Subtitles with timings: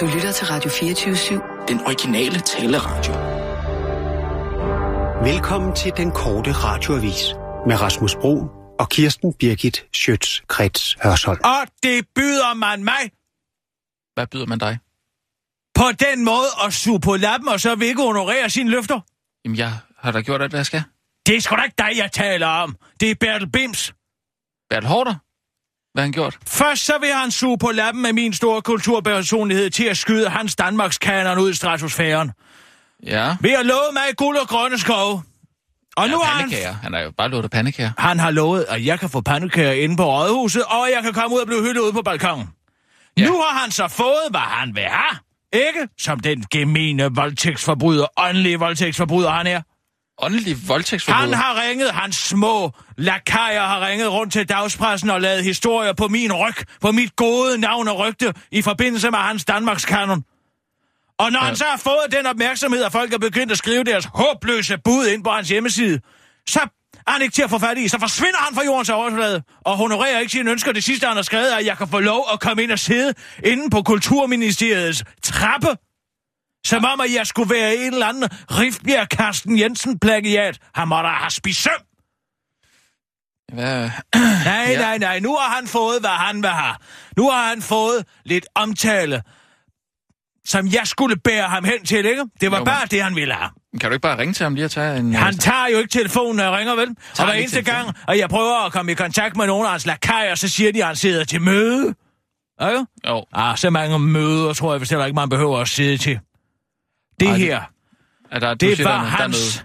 [0.00, 1.66] Du lytter til Radio 24-7.
[1.68, 3.12] Den originale taleradio.
[5.32, 7.34] Velkommen til den korte radioavis
[7.66, 8.34] med Rasmus Bro
[8.80, 11.40] og Kirsten Birgit Schøtz-Krets Hørsholm.
[11.44, 13.02] Og det byder man mig
[14.14, 14.78] Hvad byder man dig?
[15.74, 19.00] på den måde at suge på lappen, og så vil ikke honorere sine løfter.
[19.44, 20.82] Jamen, jeg har da gjort alt, hvad jeg skal.
[21.26, 22.76] Det er sgu da ikke dig, jeg taler om.
[23.00, 23.94] Det er Bertel Bims.
[24.70, 25.14] Bertel Hårder?
[25.98, 26.38] Hvad har han gjort?
[26.46, 30.56] Først så vil han suge på lappen med min store kulturpersonlighed til at skyde hans
[30.56, 32.32] Danmarks kanon ud i stratosfæren.
[33.06, 33.36] Ja.
[33.40, 35.22] Ved at love mig guld og grønne skove.
[35.96, 36.52] Og ja, nu har han.
[36.82, 37.90] Han har jo bare lovet pandekager.
[37.98, 41.36] han har lovet, at jeg kan få pandekager inde på rådhuset, og jeg kan komme
[41.36, 42.48] ud og blive hyldet ude på balkongen.
[43.16, 43.26] Ja.
[43.26, 45.18] Nu har han så fået, hvad han vil have.
[45.52, 45.88] Ikke?
[45.98, 49.62] Som den gemene voldtægtsforbryder, åndelige voldtægtsforbryder han er.
[50.22, 51.24] Åndelig voldtægtsforbryder.
[51.24, 56.08] Han har ringet, hans små lakajer har ringet rundt til dagspressen og lavet historier på
[56.08, 60.24] min ryg, på mit gode navn og rygte i forbindelse med hans Danmarks kanon.
[61.18, 61.46] Og når ja.
[61.46, 65.06] han så har fået den opmærksomhed, at folk er begyndt at skrive deres håbløse bud
[65.06, 66.00] ind på hans hjemmeside,
[66.48, 66.60] så
[67.06, 67.88] er han ikke til at få fat i.
[67.88, 70.72] Så forsvinder han fra jordens overflade og honorerer ikke sine ønsker.
[70.72, 72.78] Det sidste, han har skrevet, er, at jeg kan få lov at komme ind og
[72.78, 75.68] sidde inde på Kulturministeriets trappe.
[76.68, 80.58] Som om, at jeg skulle være en eller anden Rifbjerg Carsten Jensen plagiat.
[80.74, 81.72] Han må da have spist søm.
[83.52, 83.90] Hvad?
[84.44, 84.78] Nej, Ja.
[84.78, 85.20] nej, nej.
[85.20, 86.74] Nu har han fået, hvad han vil have.
[87.16, 89.22] Nu har han fået lidt omtale,
[90.46, 92.24] som jeg skulle bære ham hen til, ikke?
[92.40, 93.50] Det var Jo, bare men- det, han ville have.
[93.80, 95.14] Kan du ikke bare ringe til ham lige og tage en...
[95.14, 96.88] Han tager jo ikke telefonen, når jeg ringer, vel?
[97.18, 97.84] Og hver eneste telefonen?
[97.84, 100.72] gang, at jeg prøver at komme i kontakt med nogle af hans lakajer, så siger
[100.72, 101.94] de, at han sidder til møde.
[102.62, 102.86] Ikke?
[103.08, 103.24] Jo.
[103.34, 106.20] Ah, så mange møder, tror jeg, hvis det er ikke, man behøver at sidde til.
[107.20, 107.62] Det Ej, her,
[108.30, 109.64] Er der, det var der, er- er hans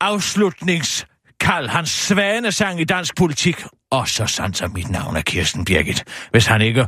[0.00, 3.64] afslutningskald, hans svanesang i dansk politik.
[3.90, 6.04] Og så sandt som mit navn er Kirsten Birgit.
[6.30, 6.86] Hvis han ikke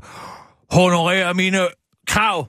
[0.71, 1.69] honorerer mine
[2.07, 2.49] krav,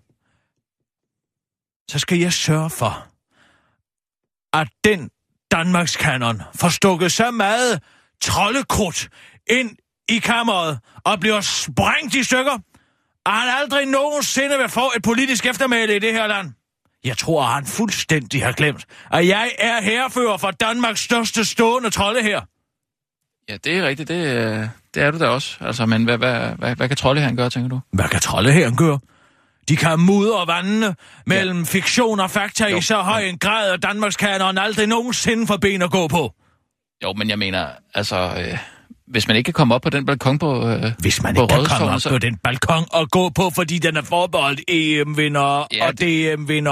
[1.92, 3.08] så skal jeg sørge for,
[4.54, 5.10] at den
[5.52, 7.84] Danmarks kanon får stukket så meget
[8.22, 9.10] troldekrudt
[9.50, 9.78] ind
[10.10, 12.54] i kammeret og bliver sprængt i stykker,
[13.26, 16.54] at han aldrig nogensinde vil få et politisk eftermæle i det her land.
[17.06, 21.90] Jeg tror, at han fuldstændig har glemt, at jeg er herrefører for Danmarks største stående
[21.90, 22.42] trolde her.
[23.50, 24.10] Ja, det er rigtigt.
[24.10, 25.58] Det, øh, det er du da også.
[25.62, 27.80] Altså, men hvad, hvad, hvad, hvad kan Trolle han gøre, tænker du?
[27.92, 29.00] Hvad kan trolde her gøre?
[29.70, 30.96] De kan mudre vandene
[31.26, 31.64] mellem ja.
[31.64, 35.58] fiktion og fakta Jo, i så høj en grad, at Danmarks kanon aldrig nogensinde får
[35.58, 36.34] ben at gå på.
[37.04, 38.16] Jo, men jeg mener, altså...
[38.16, 38.58] Øh,
[39.08, 40.68] hvis man ikke kan komme op på den balkon på...
[40.70, 43.52] Øh, Hvis man på ikke kan komme op så- på den balkon og gå på,
[43.56, 46.72] fordi den er forbeholdt EM-vinder Ja, og DM-vinder.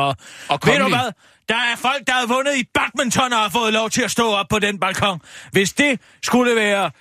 [0.49, 1.11] Og Ved du hvad?
[1.49, 4.31] Der er folk, der har vundet i badminton og har fået lov til at stå
[4.31, 5.19] op på den balkon.
[5.51, 6.91] Hvis det skulle være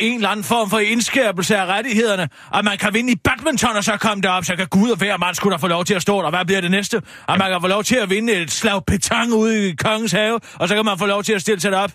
[0.00, 3.84] en eller anden form for indskærpelse af rettighederne, at man kan vinde i badminton og
[3.84, 6.02] så komme derop, så kan Gud og hver mand skulle da få lov til at
[6.02, 6.30] stå der.
[6.30, 6.96] Hvad bliver det næste?
[7.28, 10.40] At man kan få lov til at vinde et slag petang ude i kongens have,
[10.54, 11.90] og så kan man få lov til at stille sig derop.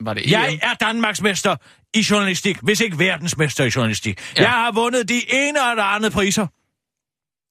[0.00, 0.30] Var det EM?
[0.30, 1.56] Jeg er Danmarksmester
[1.94, 4.20] i journalistik, hvis ikke verdensmester i journalistik.
[4.36, 4.42] Ja.
[4.42, 6.46] Jeg har vundet de ene og de andre priser.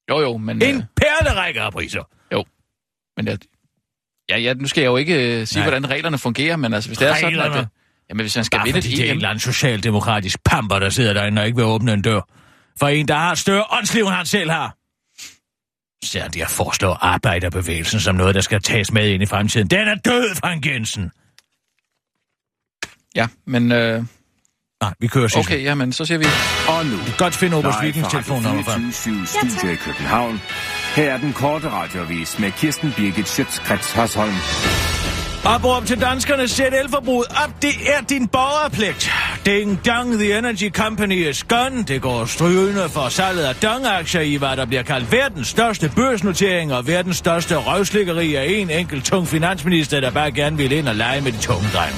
[0.09, 0.61] Jo, jo, men...
[0.61, 2.03] En Øh, perlerække af priser.
[2.33, 2.45] jo.
[3.17, 3.37] Men jeg,
[4.29, 5.69] ja, ja, nu skal jeg jo ikke øh, sige, Nej.
[5.69, 7.51] hvordan reglerne fungerer, men altså, hvis det er sådan, at...
[7.53, 7.67] Det,
[8.09, 9.17] jamen, hvis man skal Bare vinde fordi et det er en EM...
[9.17, 12.21] eller anden socialdemokratisk pamper, der sidder derinde og ikke vil åbne en dør.
[12.79, 14.75] For en, der har større åndsliv, end han selv har.
[16.05, 19.67] Så er det at foreslå arbejderbevægelsen som noget, der skal tages med ind i fremtiden.
[19.67, 21.11] Den er død, Frank Jensen.
[23.15, 23.71] Ja, men...
[23.71, 24.03] Øh,
[24.81, 25.47] Nej, vi kører sidst.
[25.49, 26.25] okay, jamen, så siger vi...
[26.67, 28.91] Og nu, Godt finde Obers Vikings telefonnummer frem.
[28.91, 30.41] 24 Studio i København.
[30.95, 34.33] Her er den korte radiovis med Kirsten Birgit Schøtzgrads Hasholm.
[35.45, 39.11] Opråb til danskerne, sæt elforbruget op, det er din borgerpligt.
[39.45, 41.83] Ding dong, the energy company is gone.
[41.83, 46.73] Det går strygende for salget af dong-aktier i, hvad der bliver kaldt verdens største børsnotering
[46.73, 50.95] og verdens største røvslikkeri af en enkelt tung finansminister, der bare gerne vil ind og
[50.95, 51.97] lege med de tunge drenge.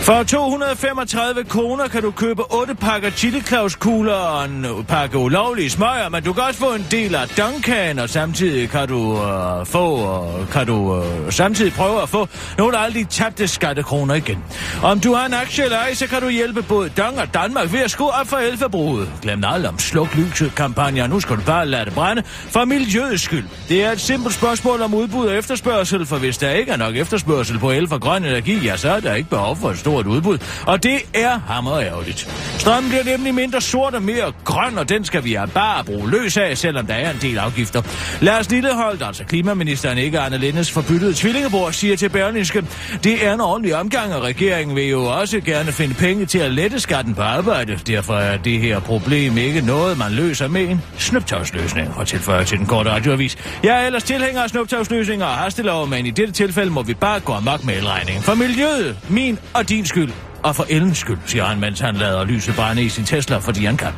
[0.00, 3.42] For 235 kroner kan du købe 8 pakker chili
[3.78, 7.98] kugler og en pakke ulovlige smøger, men du kan også få en del af Duncan,
[7.98, 12.28] og samtidig kan du øh, få, øh, kan du øh, samtidig prøve at få
[12.58, 14.44] nogle af de tabte skattekroner igen.
[14.82, 17.72] Om du har en aktie eller ej, så kan du hjælpe både Dong og Danmark
[17.72, 19.08] ved at skrue op for elforbruget.
[19.22, 21.06] Glem aldrig om sluk lyset kampagner.
[21.06, 23.44] Nu skal du bare lade det brænde for miljøets skyld.
[23.68, 26.96] Det er et simpelt spørgsmål om udbud og efterspørgsel, for hvis der ikke er nok
[26.96, 30.06] efterspørgsel på el for grøn energi, ja, så er der ikke behov for et stort
[30.06, 32.30] udbud, og det er hammer ærgerligt.
[32.58, 36.36] Strømmen bliver nemlig mindre sort og mere grøn, og den skal vi bare bruge løs
[36.36, 37.82] af, selvom der er en del afgifter.
[38.20, 42.64] Lars Lilleholdt, altså klimaministeren ikke Arne Lindes forbyttede tvillingebror, siger til Berlingske,
[43.04, 46.52] det er en ordentlig omgang, og regeringen vil jo også gerne finde penge til at
[46.52, 47.78] lette skatten på arbejde.
[47.86, 52.58] Derfor er det her problem ikke noget, man løser med en snuptagsløsning, og tilføjer til
[52.58, 53.38] den korte radioavis.
[53.62, 57.20] Jeg er ellers tilhænger af snuptagsløsninger og hastelov, men i dette tilfælde må vi bare
[57.20, 58.22] gå amok med elregningen.
[58.22, 62.24] For miljøet, min og din skyld, og for Ellens skyld, siger han, mens han lader
[62.24, 63.92] lyset brænde i sin Tesla, fordi han kan.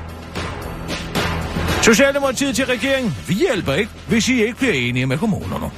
[1.83, 3.17] Socialdemokratiet til regeringen.
[3.29, 5.71] Vi hjælper ikke, hvis I ikke bliver enige med kommunerne.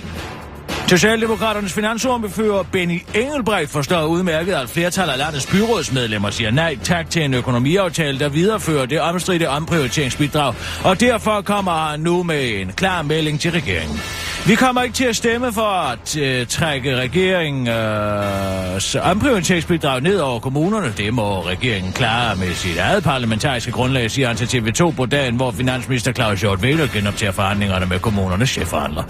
[0.88, 7.22] Socialdemokraternes finansordfører Benny Engelbrecht forstår udmærket, at flertal af landets byrådsmedlemmer siger nej tak til
[7.22, 10.54] en økonomiaftale, der viderefører det omstridte omprioriteringsbidrag,
[10.84, 14.00] og derfor kommer han nu med en klar melding til regeringen.
[14.46, 20.40] Vi kommer ikke til at stemme for at øh, trække regeringens øh, omprioriteringsbidrag ned over
[20.40, 20.94] kommunerne.
[20.96, 25.36] Det må regeringen klare med sit eget parlamentariske grundlag, siger han til TV2 på dagen,
[25.36, 29.02] hvor finansminister Claus Hjort Vedel genoptager forhandlingerne med kommunernes chefforhandler.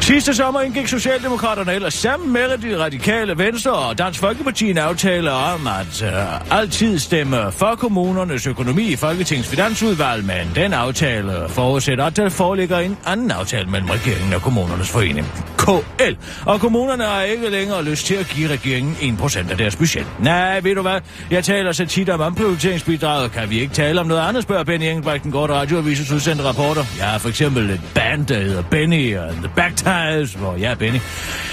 [0.00, 5.32] Sidste sommer indgik Socialdemokraterne ellers sammen med de radikale Venstre og Dansk Folkeparti en aftale
[5.32, 12.04] om at øh, altid stemme for kommunernes økonomi i Folketingets finansudvalg, men den aftale forudsætter,
[12.04, 15.26] at der foreligger en anden aftale mellem regeringen og kommunernes forening,
[15.58, 16.14] KL.
[16.46, 20.06] Og kommunerne har ikke længere lyst til at give regeringen 1% af deres budget.
[20.20, 21.00] Nej, ved du hvad?
[21.30, 23.32] Jeg taler så tit om omprioriteringsbidraget.
[23.32, 26.84] Kan vi ikke tale om noget andet, spørger Benny Engelbrecht, den gode radioavises udsendte rapporter.
[26.98, 30.74] Jeg har for eksempel et band, der hedder Benny og The Backties, hvor jeg er
[30.74, 30.98] Benny.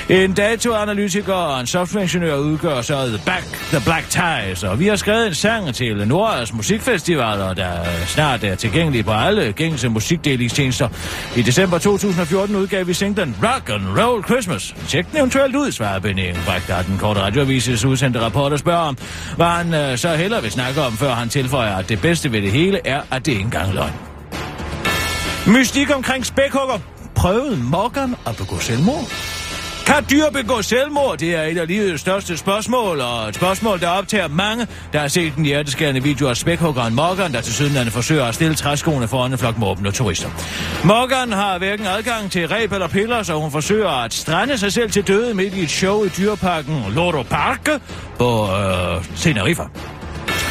[0.10, 4.96] En dataanalytiker og en softwareingeniør udgør så The, Back, The Black Ties, og vi har
[4.96, 7.72] skrevet en sang til Nordas musikfestivaler, der
[8.08, 10.90] snart er tilgængelig på alle gængse musikdelingstjenester.
[11.36, 14.76] I december 2014 udgav vi singlen Rock and Roll Christmas.
[14.88, 18.98] Tjek den eventuelt ud, svarer Benny Engelbrecht, der den korte radioavises udsendte rapporter spørger om,
[19.36, 22.42] hvad han øh, så hellere vil snakke om, før han tilføjer, at det bedste ved
[22.42, 23.94] det hele er, at det ikke engang er løgn.
[25.48, 26.80] Mystik omkring spækhugger.
[27.16, 29.12] Prøvede Morgan at begå selvmord?
[29.86, 31.18] Kan dyr begå selvmord?
[31.18, 35.08] Det er et af livets største spørgsmål, og et spørgsmål, der optager mange, der har
[35.08, 39.32] set den hjerteskærende video af spækhuggeren Morgan, der til sydenlande forsøger at stille træskoene foran
[39.32, 40.30] en flok måbende turister.
[40.84, 44.92] Morgan har hverken adgang til reb eller piller, så hun forsøger at strande sig selv
[44.92, 47.80] til døde midt i et show i dyreparken Loro Parque
[48.18, 49.64] på øh, Tenerife.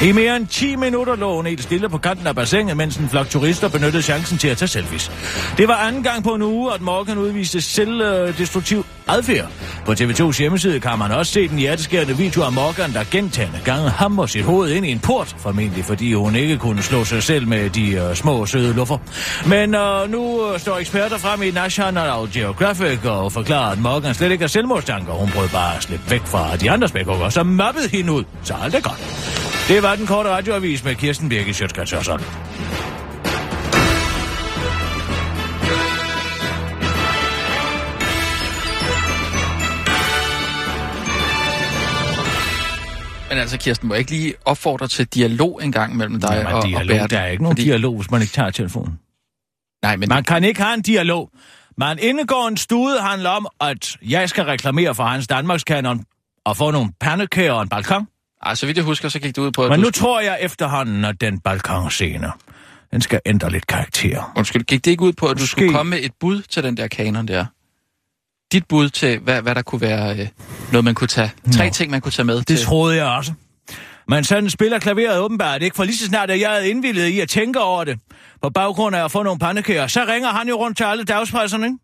[0.05, 3.09] I mere end 10 minutter lå hun helt stille på kanten af bassinet, mens en
[3.09, 5.11] flok turister benyttede chancen til at tage selfies.
[5.57, 9.47] Det var anden gang på en uge, at Morgan udviste selvdestruktiv adfærd.
[9.87, 13.91] På TV2's hjemmeside kan man også se den hjerteskærende video af Morgan, der gentagende gange
[13.91, 17.49] hammer sit hoved ind i en port, formentlig fordi hun ikke kunne slå sig selv
[17.49, 18.99] med de uh, små søde luffer.
[19.47, 24.33] Men uh, nu uh, står eksperter frem i National Geographic og forklarer, at Morgan slet
[24.33, 25.13] ikke har selvmordstanker.
[25.13, 28.25] Hun prøvede bare at slippe væk fra de andre spækhugger, som mappede hende ud.
[28.43, 29.44] Så alt er godt.
[29.69, 31.93] Det var den korte radioavis med Kirsten Birgit Sjøtskrets
[43.29, 46.53] Men altså, Kirsten, må jeg ikke lige opfordre til dialog en gang mellem dig Jamen,
[46.53, 47.11] og, dialog, og Bertel?
[47.11, 48.99] Der er ikke nogen Fordi- dialog, hvis man ikke tager telefonen.
[49.83, 51.31] Nej, men Man kan ikke have en dialog.
[51.77, 56.05] Man indgår en stude handler om, at jeg skal reklamere for hans Danmarkskanon
[56.45, 58.07] og få nogle pandekager og en balkon.
[58.47, 60.03] Ej, så vidt jeg husker, så gik det ud på, at Men du nu skulle...
[60.07, 62.33] tror jeg efterhånden, at den balkonscene,
[62.93, 64.33] den skal ændre lidt karakter.
[64.37, 65.51] Undskyld, gik det ikke ud på, at du Måske.
[65.51, 67.45] skulle komme med et bud til den der kanon der?
[68.53, 70.29] Dit bud til, hvad, hvad der kunne være øh,
[70.73, 71.33] noget, man kunne tage.
[71.53, 71.71] Tre Nå.
[71.71, 72.59] ting, man kunne tage med Det til.
[72.59, 73.33] troede jeg også.
[74.09, 77.21] Men sådan spiller klaveret åbenbart ikke, for lige så snart at jeg er indvildet i
[77.21, 77.99] at tænke over det,
[78.43, 81.67] på baggrund af at få nogle pandekager, så ringer han jo rundt til alle dagspresserne,
[81.67, 81.79] ikke?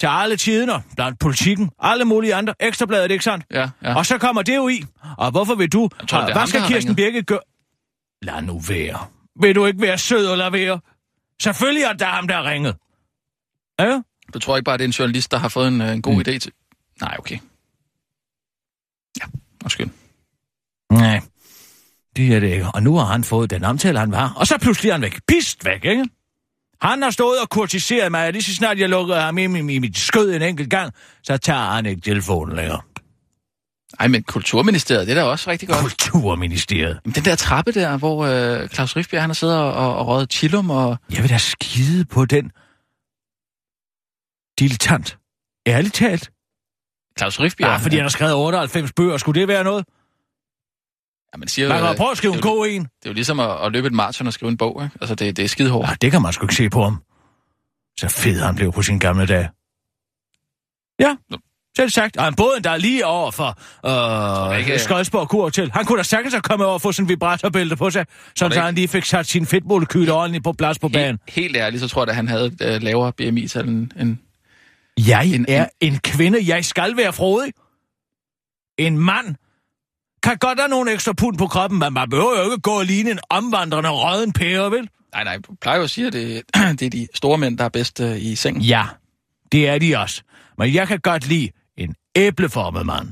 [0.00, 3.44] Til alle tiderne, blandt politikken, alle mulige andre, ekstrabladet, ikke sandt?
[3.50, 3.94] Ja, ja.
[3.94, 4.84] Og så kommer det jo i.
[5.18, 5.88] Og hvorfor vil du...
[6.00, 6.96] Jeg tror, det hvad ham, skal Kirsten ringet.
[6.96, 7.40] Birke gøre?
[8.22, 9.06] Lad nu være.
[9.40, 10.80] Vil du ikke være sød og lade være?
[11.42, 12.76] Selvfølgelig er der ham, der har ringet.
[13.80, 14.00] Ja?
[14.34, 16.14] Du tror ikke bare, det er en journalist, der har fået en, øh, en god
[16.14, 16.20] mm.
[16.20, 16.52] idé til...
[17.00, 17.38] Nej, okay.
[19.20, 19.24] Ja,
[19.64, 19.90] undskyld.
[20.92, 21.20] Nej,
[22.16, 22.66] det er det ikke.
[22.74, 24.32] Og nu har han fået den omtale, han var.
[24.36, 25.20] Og så pludselig er han væk.
[25.28, 26.08] Pist væk, ikke?
[26.82, 29.74] Han har stået og kurtiseret mig, og lige så snart jeg lukker ham ind i,
[29.74, 30.92] i mit skød en enkelt gang,
[31.22, 32.80] så tager han ikke telefonen længere.
[34.00, 35.80] Ej, men Kulturministeriet, det er da også rigtig godt.
[35.80, 37.00] Kulturministeriet.
[37.04, 40.06] Jamen, den der trappe der, hvor øh, Claus Riffbjerg, han har siddet og, og, og
[40.06, 40.96] røget chillum, og...
[41.14, 42.50] Jeg vil da skide på den
[44.58, 45.18] dilettant.
[45.66, 46.30] Ærligt talt.
[47.18, 47.70] Claus Riffbjerg...
[47.70, 49.16] Ja, fordi han har skrevet 98 bøger.
[49.16, 49.84] Skulle det være noget?
[51.36, 52.82] Ja, man siger, Man jo, kan prøve at skrive en er god en.
[52.82, 54.96] Det er jo ligesom at, at løbe et maraton og skrive en bog, ikke?
[55.00, 55.88] Altså, det, det er skide hårdt.
[55.88, 57.02] Ja, det kan man sgu ikke se på ham.
[58.00, 59.48] Så fed han blev på sin gamle dag.
[61.00, 61.16] Ja,
[61.76, 62.16] Selv sagt.
[62.16, 63.58] Og han boede der lige over for
[64.52, 65.70] øh, ikke- Skodsborg Kur til.
[65.74, 68.52] Han kunne da sagtens have kommet over og få sådan en vibratorbælte på sig, sådan
[68.52, 71.18] så han lige fik sat sin fedtmolekyler ordentligt på plads på banen.
[71.28, 73.92] Helt, helt ærligt, så tror jeg, at han havde et øh, lavere BMI til en,
[74.00, 74.20] en...
[75.06, 76.38] Jeg En- er en kvinde.
[76.46, 77.52] Jeg skal være frodig.
[78.78, 79.34] En mand
[80.22, 82.84] kan godt have nogle ekstra pund på kroppen, men man behøver jo ikke gå og
[82.84, 84.88] ligne en omvandrende røden pære, vel?
[85.12, 86.42] Nej, nej, du plejer jo at sige, at det,
[86.80, 88.62] det er de store mænd, der er bedst øh, i sengen.
[88.62, 88.86] Ja,
[89.52, 90.22] det er de også.
[90.58, 93.08] Men jeg kan godt lide en æbleformet mand.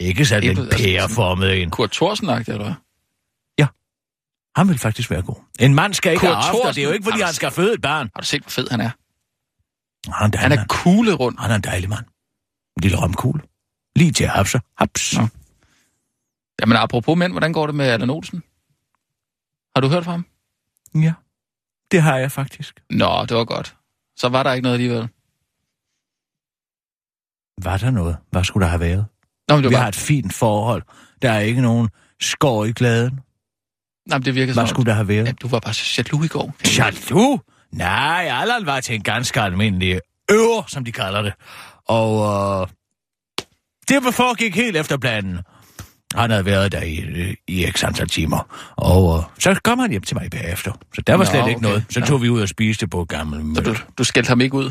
[0.00, 1.70] Ikke sådan Æble- en altså, pæreformet en.
[1.70, 2.74] Kurt Thorsen eller hvad?
[4.56, 5.36] Han vil faktisk være god.
[5.58, 6.72] En mand skal ikke Kurt have after.
[6.72, 8.10] Det er jo ikke, fordi Jamen, han skal føde et barn.
[8.14, 8.90] Har du set, hvor fed han er?
[10.12, 11.40] Han er, Han han er kugle rundt.
[11.40, 12.04] han er en dejlig mand.
[12.76, 13.42] En lille romkugle.
[13.96, 14.60] Lige til at hapse.
[14.78, 15.16] Haps.
[15.16, 15.26] Nå.
[16.60, 18.42] Jamen, apropos mænd, hvordan går det med Allan Olsen?
[19.76, 20.26] Har du hørt fra ham?
[20.94, 21.12] Ja,
[21.90, 22.80] det har jeg faktisk.
[22.90, 23.76] Nå, det var godt.
[24.16, 25.08] Så var der ikke noget alligevel.
[27.62, 28.16] Var der noget?
[28.30, 29.06] Hvad skulle der have været?
[29.48, 29.88] Nå, men det Vi var har bare...
[29.88, 30.82] et fint forhold.
[31.22, 31.88] Der er ikke nogen
[32.20, 33.20] skår i glæden.
[34.08, 34.74] Nej, men det virker Hvad som...
[34.74, 35.26] skulle der have været?
[35.26, 36.54] Ja, du var bare så jaloux i går.
[36.78, 37.42] Jaloux?
[37.70, 41.32] Nej, Allan var til en ganske almindelig øver, som de kalder det.
[41.84, 42.12] Og
[42.62, 42.68] øh,
[43.88, 45.38] det foregik helt efter planen.
[46.16, 48.72] Han havde været der i, øh, i x antal timer.
[48.76, 50.72] Og øh, så kom han hjem til mig bagefter.
[50.94, 51.68] Så der var Nå, slet ikke okay.
[51.68, 51.84] noget.
[51.90, 54.70] Så tog vi ud og spiste på gammel Så du, du skældte ham ikke ud?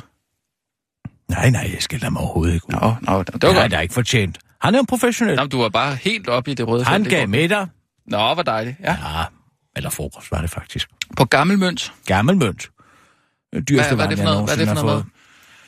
[1.29, 2.73] Nej, nej, jeg skal ham overhovedet ikke ud.
[2.73, 3.71] Nå, nå, det var det godt.
[3.71, 4.37] der ikke fortjent.
[4.61, 5.35] Han er en professionel.
[5.35, 7.67] Nå, men du var bare helt oppe i det røde Han gav middag.
[8.07, 8.75] Nå, hvor dejligt.
[8.83, 8.91] Ja.
[8.91, 9.23] Ja,
[9.75, 10.89] eller frokost var det faktisk.
[11.17, 11.93] På gammel mønt.
[12.05, 12.69] Gammel mønt.
[13.53, 14.43] Det dyreste Hvad- hvad er det for noget?
[14.45, 15.05] Hvad er det for noget.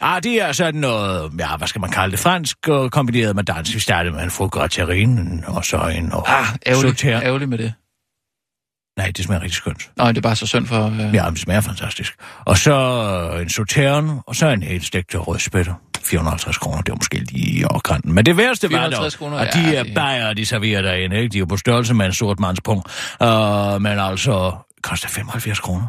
[0.02, 3.44] Ah, det er sådan noget, ja, hvad skal man kalde det, fransk og kombineret med
[3.44, 3.76] dansk.
[3.76, 4.50] Vi startede med en foie
[5.48, 7.74] og så en og Ah, ærgerligt, ærgerligt med det.
[8.98, 9.92] Nej, det smager rigtig skønt.
[9.98, 10.86] Nå, det er bare så synd for...
[10.88, 11.14] Øh...
[11.16, 12.14] Ja, det smager fantastisk.
[12.46, 15.74] Og så en sauteren, og så en helt stegt rødspætter.
[16.04, 18.14] 450 kroner, det var måske lige i overkanten.
[18.14, 21.16] Men det værste var 450 dog, kroner, at de ja, det- bajer, de serverer derinde,
[21.18, 21.30] ikke?
[21.34, 22.88] de er jo på størrelse med en sort mands punkt.
[23.24, 23.28] Uh,
[23.82, 25.88] men altså, koster 75 kroner.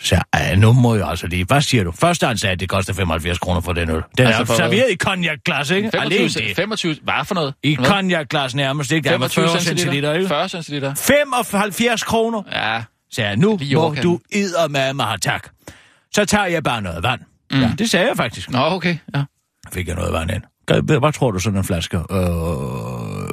[0.00, 0.20] Så
[0.54, 1.44] uh, nu må jeg altså lige...
[1.44, 1.92] Hvad siger du?
[1.92, 4.02] Først han sagde, at det koster 75 kroner for den øl.
[4.18, 5.90] Den Altså er serveret i cognac-glas, ikke?
[5.90, 6.56] 25, Alene cent- det.
[6.56, 7.54] 25, hvad for noget?
[7.62, 9.08] I cognac-glas nærmest, ikke?
[9.08, 10.28] Der var 25 40 centiliter, ikke?
[10.28, 10.94] 40 centiliter.
[10.94, 12.42] 75 kroner.
[12.52, 15.48] Ja, Så jeg, nu Lige må du eddermame mig have tak.
[16.14, 17.20] Så tager jeg bare noget vand.
[17.50, 17.60] Mm.
[17.60, 18.50] Ja, det sagde jeg faktisk.
[18.50, 19.22] nå okay, ja.
[19.72, 20.42] Fik jeg noget vand ind.
[20.66, 22.04] Hvad, hvad tror du sådan en flaske øh,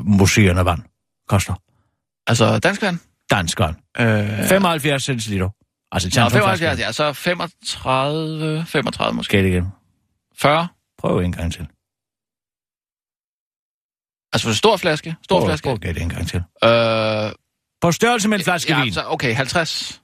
[0.07, 0.79] museerne vand
[1.29, 1.53] koster?
[2.27, 3.00] Altså, dansk vand?
[3.31, 3.75] Dansk vand.
[4.00, 5.50] Øh, 75 centiliter.
[5.96, 6.84] Altså, Nå, tag en 75, flaske.
[6.84, 9.38] ja, så 35, 35 måske.
[9.38, 9.68] Det igen?
[10.38, 10.68] 40.
[10.98, 11.62] Prøv en gang til.
[14.34, 15.16] Altså for en stor flaske?
[15.24, 15.64] Stor Prøv, flaske?
[15.66, 16.38] prøv at en gang til.
[16.64, 17.32] Øh,
[17.82, 18.94] På størrelse med en flaske ja, vin.
[18.94, 20.02] så, okay, 50.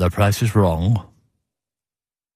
[0.00, 0.98] The price is wrong.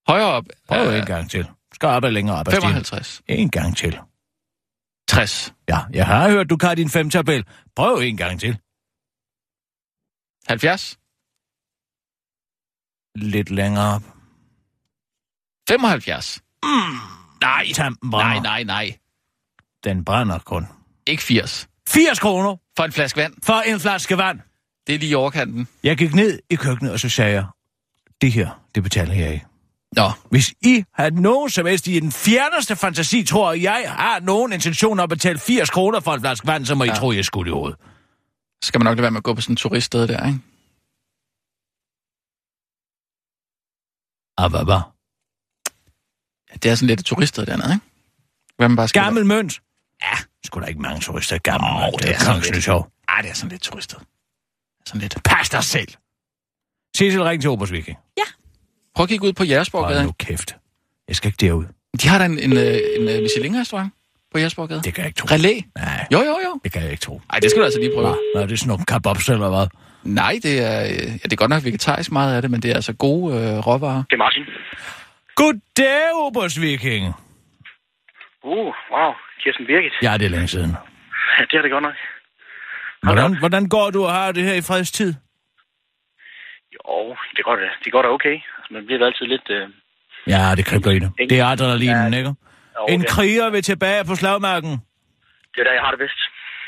[0.08, 0.44] Højere op.
[0.68, 1.48] Prøv øh, en gang til.
[1.74, 2.68] Skal op og længere op ad stigen.
[2.68, 3.22] 55.
[3.28, 3.98] En gang til.
[5.08, 5.54] 60.
[5.68, 7.44] Ja, jeg har hørt, du kan din femtabel.
[7.76, 8.58] Prøv en gang til.
[10.48, 10.98] 70.
[13.16, 14.02] Lidt længere op.
[15.68, 16.40] 75.
[17.40, 18.10] Nej, tampen.
[18.10, 18.96] Nej, nej, nej.
[19.84, 20.66] Den brænder kun.
[21.06, 21.68] Ikke 80.
[21.88, 23.34] 80 kroner For en flaske vand.
[23.42, 24.40] for en flaske vand.
[24.86, 25.68] Det er lige i overkanten.
[25.82, 27.44] Jeg gik ned i køkkenet, og så sagde jeg,
[28.20, 29.46] det her, det betaler jeg ikke.
[29.96, 34.52] Nå, Hvis I har nogen som helst i den fjerneste fantasi, tror jeg har nogen
[34.52, 36.94] intention om at betale 80 kroner for en flaske vand, så må I Ja.
[36.94, 37.78] tro, jeg skulle i hovedet.
[38.62, 40.38] skal man nok lade være med at gå på sådan et turiststed der, ikke?
[44.38, 44.80] Ah, hvad?
[46.50, 47.86] Ja, det er sådan lidt et turiststed dernede, ikke?
[48.56, 49.60] Hvad man bare skal Gammel mønt?
[50.02, 52.02] Ja, skulle der ikke mange turister i gammel Åh, mønt.
[52.02, 52.64] det er sådan kongens lidt.
[52.64, 52.88] sjov.
[53.08, 53.98] Ej, det er sådan lidt turiststed.
[54.86, 55.16] Sådan lidt.
[55.24, 55.88] Pas dig selv.
[56.96, 57.98] Cecil, ring til Obers Viking.
[58.94, 60.04] Prøv at kigge ud på Hold Jægersborggade.
[60.04, 60.56] nu kæft.
[61.08, 61.64] Jeg skal ikke derud.
[62.02, 63.92] De har da en, en, øh, en, en Michelin-restaurant
[64.32, 64.82] på Jægersborggade.
[64.82, 65.26] Det kan jeg ikke tro.
[65.30, 65.64] Relais.
[65.76, 66.60] Nej, Jo, jo, jo.
[66.64, 67.20] det kan jeg ikke tro.
[67.30, 68.08] Ej, det skal du altså lige prøve.
[68.08, 69.66] Nå, nå, det er sådan nogle kabobs eller hvad?
[70.02, 72.70] Nej, det er, øh, ja, det er godt nok vegetarisk meget af det, men det
[72.70, 74.02] er altså gode øh, råvarer.
[74.10, 74.44] Det er Martin.
[75.34, 77.14] Goddag, Obers Viking.
[78.42, 79.12] Uh, wow.
[79.42, 79.92] Kirsten Birgit.
[80.02, 80.70] Ja, det er længe siden.
[81.38, 81.94] Ja, det er det godt nok.
[83.02, 85.14] Hvordan, hvordan går du og har det her i fredstid?
[86.74, 88.36] Jo, det går da, det går da okay.
[88.58, 89.50] Altså, man bliver altid lidt...
[89.50, 89.68] Øh...
[90.26, 91.12] Ja, det kribler i det.
[91.30, 92.34] Det er adrenalinen, ikke?
[92.78, 94.70] jo, En kriger vil tilbage på slagmarken.
[95.54, 96.20] det er da, jeg har det bedst.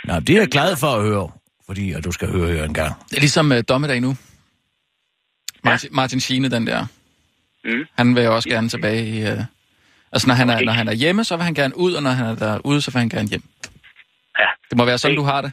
[0.04, 1.30] Nå, det er jeg glad for at høre,
[1.70, 2.92] fordi at du skal høre her en gang.
[3.10, 4.16] Det er ligesom øh, dommedag nu.
[5.64, 6.86] Martin, Martin Schiene, den der.
[7.64, 7.84] Mm.
[7.98, 9.22] Han vil jo også gerne tilbage i...
[9.30, 9.38] Øh...
[10.12, 10.64] Altså, når han, er, Okay.
[10.64, 12.90] når han er hjemme, så vil han gerne ud, og når han er derude, så
[12.90, 13.42] vil han gerne hjem.
[14.38, 14.46] Ja.
[14.70, 15.20] Det må være sådan, Okay.
[15.26, 15.52] du har det.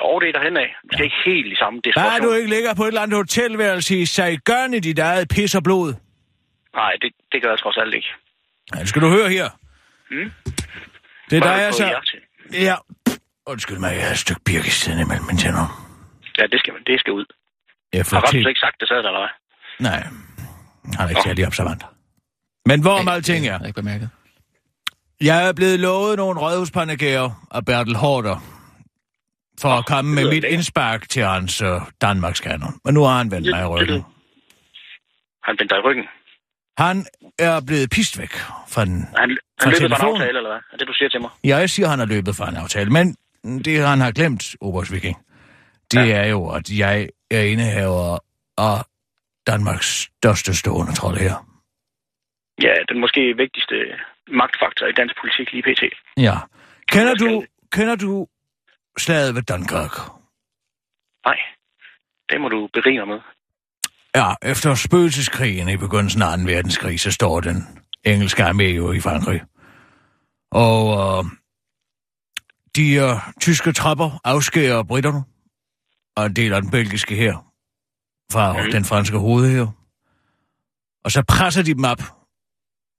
[0.00, 0.68] Jo, det er derhen af.
[0.82, 2.28] Vi skal ikke helt i samme Bare desperation.
[2.28, 5.62] du ikke ligger på et eller andet hotelværelse i Saigon i dit eget pis og
[5.62, 5.94] blod.
[6.74, 8.08] Nej, det, det gør jeg trods alt ikke.
[8.74, 9.48] Ja, det skal du høre her.
[10.10, 10.30] Mm.
[11.30, 11.84] Det er dig, det altså...
[12.52, 12.74] Ja.
[13.46, 15.66] Undskyld mig, jeg har et stykke birkestiden imellem mine tænder.
[16.38, 17.24] Ja, det skal, det skal ud.
[17.92, 18.48] Jeg får Har Rasmus til...
[18.48, 19.28] ikke sagt det, er det eller hvad?
[19.88, 20.00] Nej,
[20.98, 21.82] han er ikke særlig observant.
[22.66, 24.10] Men hvorom Ja, alting er, har jeg ikke bemærket.
[25.20, 28.36] jeg er blevet lovet nogle rådhuspandagærer af Bertel Hårder
[29.60, 31.68] for at komme med mit indspark til hans uh,
[32.00, 32.80] Danmarkskanon.
[32.84, 34.04] Men nu har han vendt mig i ryggen.
[35.44, 36.04] Han vendte dig i ryggen.
[36.78, 37.06] Han
[37.38, 38.32] er blevet pist væk
[38.68, 39.08] fra den.
[39.16, 40.14] Han, han Fra løbet fra en telefonen?
[40.22, 40.60] aftale, eller hvad?
[40.72, 41.30] Er det, du siger til mig?
[41.44, 45.16] Jeg siger, han har løbet fra en aftale, men det han har glemt, Obers Viking,
[45.92, 46.16] det Ja.
[46.16, 48.18] er jo, at jeg er indehaver
[48.58, 48.84] af
[49.46, 49.86] Danmarks
[50.18, 51.46] største stående trold her.
[52.62, 53.74] Ja, den måske vigtigste
[54.32, 55.82] magtfaktor i dansk politik lige pt.
[56.16, 56.36] Ja.
[56.88, 58.26] Kender du, kender du
[58.98, 59.94] slaget ved Dunkirk?
[61.26, 61.38] Nej,
[62.30, 63.20] det må du berige mig med.
[64.14, 66.44] Ja, efter spøgelseskrigen i begyndelsen af 2.
[66.44, 67.56] verdenskrig, så står den
[68.04, 69.40] engelske armé jo i Frankrig.
[70.52, 71.24] Og øh,
[72.76, 75.22] de øh, tyske tropper afskærer britterne
[76.16, 77.52] og en del af den belgiske her
[78.32, 78.70] fra mm.
[78.70, 79.66] den franske hovedhær.
[81.04, 82.02] Og så presser de dem op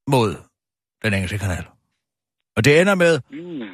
[0.07, 0.35] mod
[1.03, 1.65] den engelske kanal.
[2.57, 3.67] Og det ender med, Mm.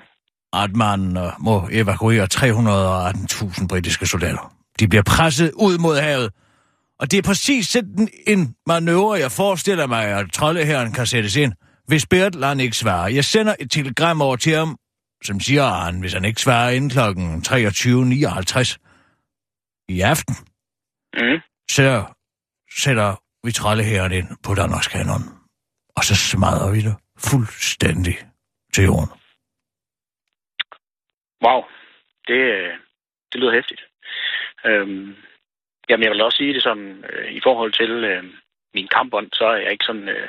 [0.54, 4.54] at man øh, må evakuere 318.000 britiske soldater.
[4.80, 6.32] De bliver presset ud mod havet.
[7.00, 11.54] Og det er præcis sådan en manøvre, jeg forestiller mig, at troldeherren kan sættes ind,
[11.88, 13.08] hvis Bertel han ikke svarer.
[13.08, 14.78] Jeg sender et telegram over til ham,
[15.24, 18.78] som siger, at han, hvis han ikke svarer inden klokken 23.59
[19.90, 20.36] i aften,
[21.14, 21.40] Mm.
[21.70, 22.04] så
[22.80, 25.24] sætter vi troldeherren ind på Danmarks kanon.
[25.98, 26.96] Og så smadrer vi det
[27.30, 28.16] fuldstændig
[28.74, 29.10] til jorden.
[31.46, 31.62] Wow,
[32.28, 32.74] det, øh,
[33.32, 33.82] det lyder hæftigt.
[34.66, 35.16] Øhm,
[35.90, 38.24] jamen, jeg vil også sige det sådan, øh, i forhold til øh,
[38.76, 40.28] min kampbånd, så er jeg ikke sådan øh,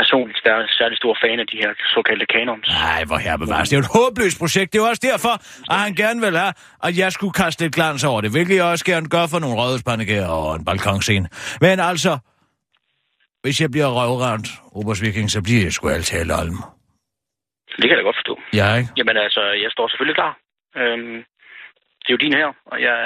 [0.00, 2.68] personligt særlig, særlig stor fan af de her såkaldte kanons.
[2.68, 3.68] Nej, hvor her bevares.
[3.68, 4.68] Det er jo et håbløst projekt.
[4.72, 5.34] Det er jo også derfor,
[5.72, 6.54] at han gerne vil have,
[6.86, 9.56] at jeg skulle kaste lidt glans over det, hvilket jeg også gerne gør for nogle
[9.60, 11.28] rødhuspandegærer og en balkonscene.
[11.60, 12.12] Men altså,
[13.42, 16.56] hvis jeg bliver røvrendt, Obers Viking, så bliver jeg sgu alt tale om.
[17.76, 18.34] Det kan jeg da godt forstå.
[18.60, 18.90] Ja, ikke?
[18.98, 20.32] Jamen altså, jeg står selvfølgelig klar.
[20.80, 21.16] Øhm,
[22.02, 22.96] det er jo din her, og jeg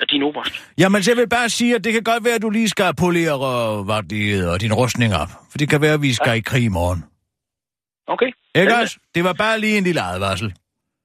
[0.00, 0.54] er din oberst.
[0.78, 2.94] Jamen, så jeg vil bare sige, at det kan godt være, at du lige skal
[2.94, 5.28] polere, hvad det hedder, din rustning op.
[5.50, 7.04] For det kan være, at vi skal i krig i morgen.
[8.08, 8.30] Okay.
[8.54, 8.96] Ikke også?
[9.14, 10.54] Det var bare lige en lille advarsel.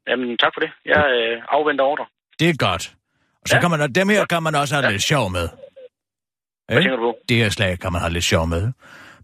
[0.07, 0.71] Jamen, tak for det.
[0.85, 2.05] Jeg øh, afventer ordre.
[2.39, 2.93] Det er godt.
[3.41, 3.61] Og så Ja.
[3.61, 5.49] kan man, dem her kan man også have lidt sjov med.
[6.67, 6.89] Hvad Ikke?
[6.89, 7.17] tænker du på?
[7.29, 8.71] det her slag kan man have lidt sjov med.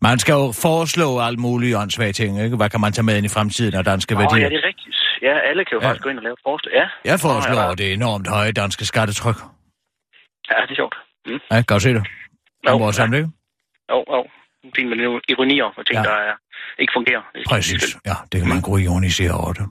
[0.01, 2.56] Man skal jo foreslå alt mulige åndssvage ting, ikke?
[2.56, 4.39] Hvad kan man tage med ind i fremtiden af danske Åh, værdier?
[4.43, 4.95] ja, det er rigtigt.
[5.21, 5.88] Ja, alle kan jo Ja.
[5.88, 6.73] faktisk gå ind og lave forslag.
[6.73, 6.88] Ja.
[7.12, 7.75] Jeg foreslår Åh, ja.
[7.84, 9.36] det enormt høje danske skattetryk.
[10.51, 10.95] Ja, det er sjovt.
[11.25, 11.39] Mm.
[11.51, 12.03] Ja, kan du se det?
[12.67, 13.01] Jo, Om vores ja.
[13.03, 13.25] samling?
[13.91, 14.25] Jo, jo.
[14.75, 16.01] Fint med nogle ironier og ting, Ja.
[16.01, 16.10] ja.
[16.10, 16.36] der er,
[16.79, 17.21] ikke fungerer.
[17.49, 17.97] Præcis.
[18.05, 19.67] Ja, det kan man gå ironisere over det.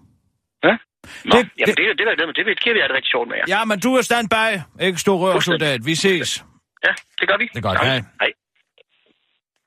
[0.64, 3.10] Nå, Det- det, jamen, det- det, det, det, det, det, det, det vi det rigtig
[3.10, 3.44] sjovt med jer.
[3.58, 4.46] Ja, men du er standby.
[4.80, 5.80] Ikke stor rørsoldat.
[5.86, 6.44] Vi ses.
[6.86, 7.44] Ja, det gør vi.
[7.54, 8.02] Det er godt, Hej.
[8.20, 8.30] hej.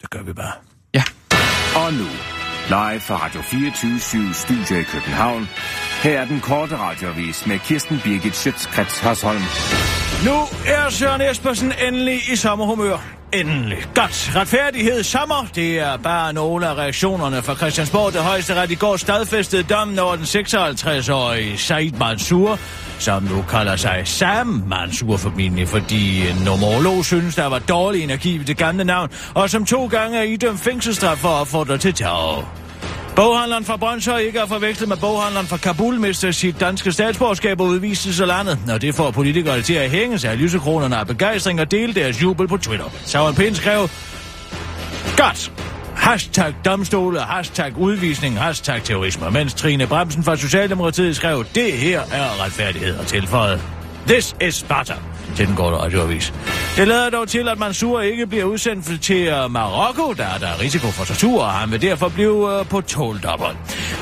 [0.01, 0.53] Det gør vi bare.
[1.83, 2.09] Og nu,
[2.75, 5.43] live fra Radio 24 Studio i København.
[6.03, 9.43] Her er den korte radiovis med Kirsten Birgit Schøtzgrads Hasholm.
[10.25, 10.31] Nu
[10.65, 12.97] er Søren Espersen endelig i sommerhumør.
[13.33, 13.77] Endelig.
[13.95, 14.31] Godt.
[14.35, 15.47] Retfærdighed sommer.
[15.55, 18.13] Det er bare nogle af reaktionerne fra Christiansborg.
[18.13, 22.59] Det højeste ret i går stadfæstede dommen over den 56-årige Said Mansour,
[22.99, 28.03] som nu kalder sig Sam Mansour formentlig, fordi øh, en nomolog synes, der var dårlig
[28.03, 31.77] energi ved det gamle navn, og som to gange er idømt fængselsstraf for at opfordre
[31.77, 32.68] til terror.
[33.15, 37.67] Boghandleren fra Brøndshøj ikke er forvekslet med boghandleren fra Kabul, mister sit danske statsborgerskab og
[37.67, 38.59] udvises af landet.
[38.73, 42.21] Og det får politikere til at hænge sig af lysekronerne af begejstring og dele deres
[42.21, 42.85] jubel på Twitter.
[43.05, 43.89] Sauron Pind skrev,
[45.17, 45.51] Godt!
[45.95, 49.31] Hashtag domstole, hashtag udvisning, hashtag terrorisme.
[49.31, 53.78] Mens Trine Bremsen fra Socialdemokratiet skrev, det her er retfærdighed og tilføjet.
[54.09, 54.93] This is Sparta
[55.35, 56.33] til den korte radioavis.
[56.75, 60.61] Det lader dog til, at Mansour ikke bliver udsendt til øh, Marokko, der der er
[60.61, 63.25] risiko for tortur, og han vil derfor blive øh, på tålt.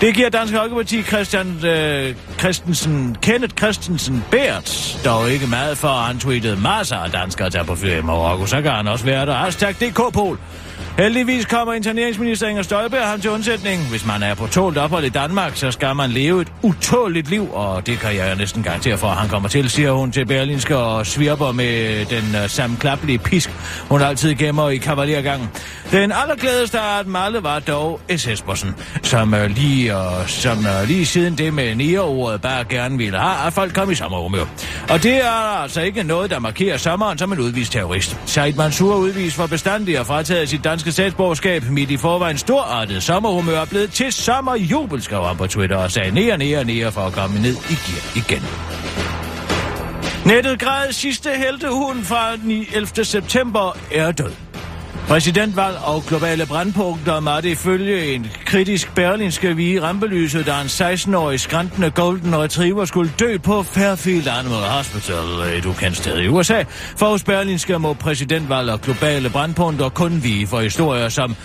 [0.02, 6.06] Det giver Dansk Folkeparti Christian øh, Christensen, Kenneth Christensen Bært dog ikke meget for, at
[6.06, 8.46] han tweetede masser af danskere der på ferie i Marokko.
[8.46, 9.34] Så kan han også være der.
[9.34, 10.38] Hashtag DK-pol.
[10.98, 13.90] Heldigvis kommer interneringsminister Inger Støjberg ham til undsætning.
[13.90, 17.54] Hvis man er på tålt ophold i Danmark, så skal man leve et utåligt liv,
[17.54, 20.78] og det kan jeg næsten garantere for, at han kommer til, siger hun til Berlinske
[20.78, 23.50] og svirper med den uh, sammenklappelige pisk,
[23.90, 25.50] hun altid gemmer i kavalergangen.
[25.92, 28.28] Den allerglædeste af dem alle var dog S.
[28.28, 33.20] Espersen, som, uh, lige, uh, som uh, lige siden det med næreordet bare gerne ville
[33.20, 34.46] have, at folk kom i sommerhumør.
[34.90, 38.20] Og det er altså ikke noget, der markerer sommeren som en udvist terrorist.
[38.26, 41.64] Said Mansour udvist for bestandig og frataget sit danske danske statsborgerskab.
[41.70, 46.12] Midt i forvejen storartet sommerhumør er blevet til sommerjubel, skrev han på Twitter og sagde
[46.12, 48.44] nære, nære, nære for at komme ned i gear igen.
[50.26, 52.34] Nettet græd sidste heltehund fra
[52.74, 53.06] 11.
[53.06, 54.47] september er død.
[55.08, 61.92] Præsidentvalg og globale brandpunkter måtte ifølge en kritisk berlinske vige rampelyset, da en 16-årig skrantende
[61.92, 66.64] golden retriever skulle dø på Fairfield Animal Hospital, et ukendt sted i USA.
[66.98, 71.36] For hos berlinske må præsidentvalg og globale brandpunkter kun vige for historier som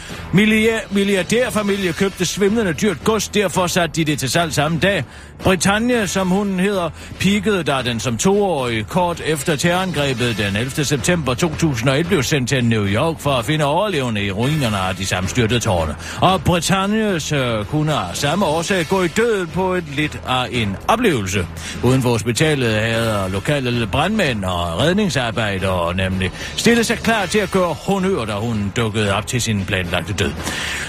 [0.90, 5.04] milliardærfamilie købte svimlende dyrt gods, derfor satte de det til salg samme dag.
[5.42, 10.84] Britannia, som hun hedder, pikede, da den som toårig kort efter terrorangrebet den 11.
[10.84, 15.06] september 2001 blev sendt til New York for at finde overlevende i ruinerne af de
[15.06, 15.94] sammenstyrtede tårne.
[16.20, 20.76] Og Britannias øh, kunne af samme årsag gå i døden på et lidt af en
[20.88, 21.46] oplevelse.
[21.82, 27.74] Uden for hospitalet havde lokale brandmænd og redningsarbejdere nemlig stillet sig klar til at gøre
[27.74, 30.32] honør, da hun dukkede op til sin planlagte død.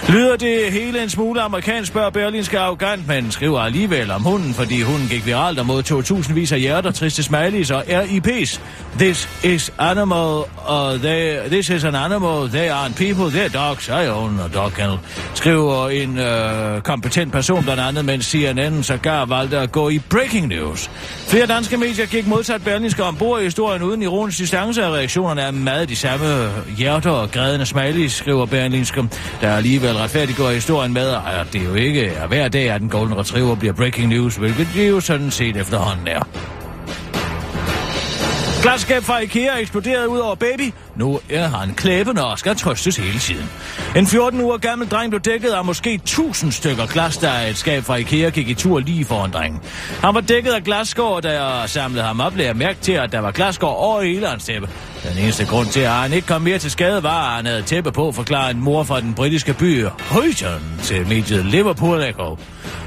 [0.08, 4.82] Lyder det hele en smule amerikansk, spørger Berlinske arrogant, men skriver alligevel om hunden, fordi
[4.82, 8.60] hunden gik viralt og modtog tusindvis af hjerter, triste smileys og RIP's.
[8.98, 14.06] This is animal, uh, they, this is an animal, they aren't people, they're dogs, I
[14.08, 14.98] own a dog kennel.
[15.34, 20.46] Skriver en øh, kompetent person blandt andet, mens CNN sågar valgte at gå i breaking
[20.46, 20.90] news.
[21.28, 25.50] Flere danske medier gik modsat Berlingske ombord i historien uden ironisk distance, og reaktionerne er
[25.50, 26.26] meget de samme
[26.76, 29.08] hjerter og grædende smileys, skriver Berlingske,
[29.40, 33.16] der alligevel retfærdiggør historien med, at det jo ikke er hver dag, at den golden
[33.16, 36.22] retriever bliver breaking news, hvilket det jo sådan set efterhånden er.
[38.64, 40.72] Glasskab fra IKEA eksploderede ud over baby.
[40.96, 43.50] Nu er han klæbende og skal trøstes hele tiden.
[43.96, 47.82] En 14 uger gammel dreng blev dækket af måske 1000 stykker glas, da et skab
[47.82, 49.60] fra IKEA gik i tur lige foran drengen.
[50.02, 53.12] Han var dækket af glasskår, da jeg samlede ham op, lagde jeg mærke til, at
[53.12, 54.68] der var glasskår over hele hans tæppe.
[55.02, 57.62] Den eneste grund til, at han ikke kom mere til skade, var, at han havde
[57.62, 62.38] tæppe på, forklarer en mor fra den britiske by Højton til mediet Liverpool Echo.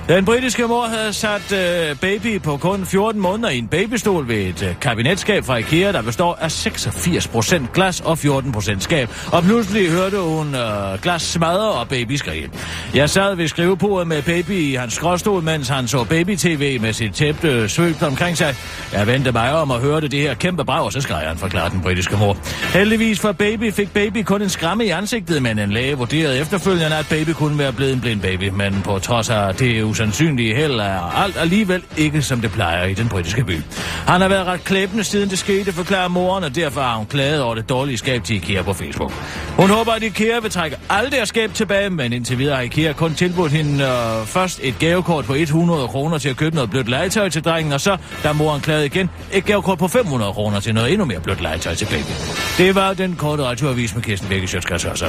[0.10, 4.36] Den britiske mor havde sat øh, baby på kun 14 måneder i en babystol ved
[4.36, 9.10] et øh, kabinetskab fra IKEA, der består af 86% glas og 14% skab.
[9.32, 12.50] Og pludselig hørte hun øh, glas smadre og baby skrige.
[12.96, 17.14] Jeg sad ved skrivebordet med baby i hans skråstol, mens han så baby-tv med sit
[17.14, 18.56] tæppe øh, svøbt omkring sig.
[18.94, 21.74] Jeg vendte mig om og hørte det her kæmpe brag, og så skreg han, forklarede
[21.74, 22.38] den britiske mor.
[22.74, 26.98] Heldigvis for baby fik baby kun en skramme i ansigtet, men en læge vurderede efterfølgende,
[26.98, 28.50] at baby kunne være blevet en blind baby.
[28.50, 32.94] Men på trods af det usandsynlige held er alt alligevel ikke, som det plejer i
[32.94, 33.62] den britiske by.
[34.08, 37.42] Han har været ret klæbende siden det skete, forklarer moren, og derfor har hun klaget
[37.42, 39.12] over det dårlige skab til IKEA på Facebook.
[39.58, 42.94] Hun håber, at IKEA vil trække alt deres skab tilbage, men indtil videre har IKEA
[42.94, 46.90] kun tilbudt hende øh, først et gavekort på 100 kroner til at købe noget blødt
[46.90, 50.74] legetøj til drengen, og så, da moren klagede igen, et gavekort på 500 kroner til
[50.74, 52.12] noget endnu mere blødt legetøj til baby.
[52.58, 55.04] Det var den korte radioavis med Kirsten Birke Sjøtskrets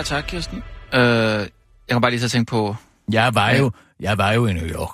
[0.00, 0.62] Ja, tak, Kirsten.
[0.94, 1.48] Øh, jeg
[1.90, 2.76] kan bare lige så tænke på...
[3.12, 4.90] Jeg var jo, jeg var jo i New York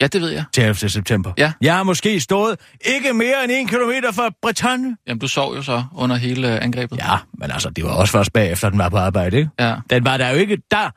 [0.00, 0.44] Ja, det ved jeg.
[0.52, 0.74] til 11.
[0.88, 1.32] september.
[1.38, 1.52] Ja.
[1.60, 4.96] Jeg har måske stået ikke mere end en kilometer fra Bretagne.
[5.06, 6.96] Jamen, du sov jo så under hele øh, angrebet.
[6.98, 9.50] Ja, men altså, det var også først bagefter, den var på arbejde, ikke?
[9.60, 9.76] Ja.
[9.90, 10.90] Den var der jo ikke der,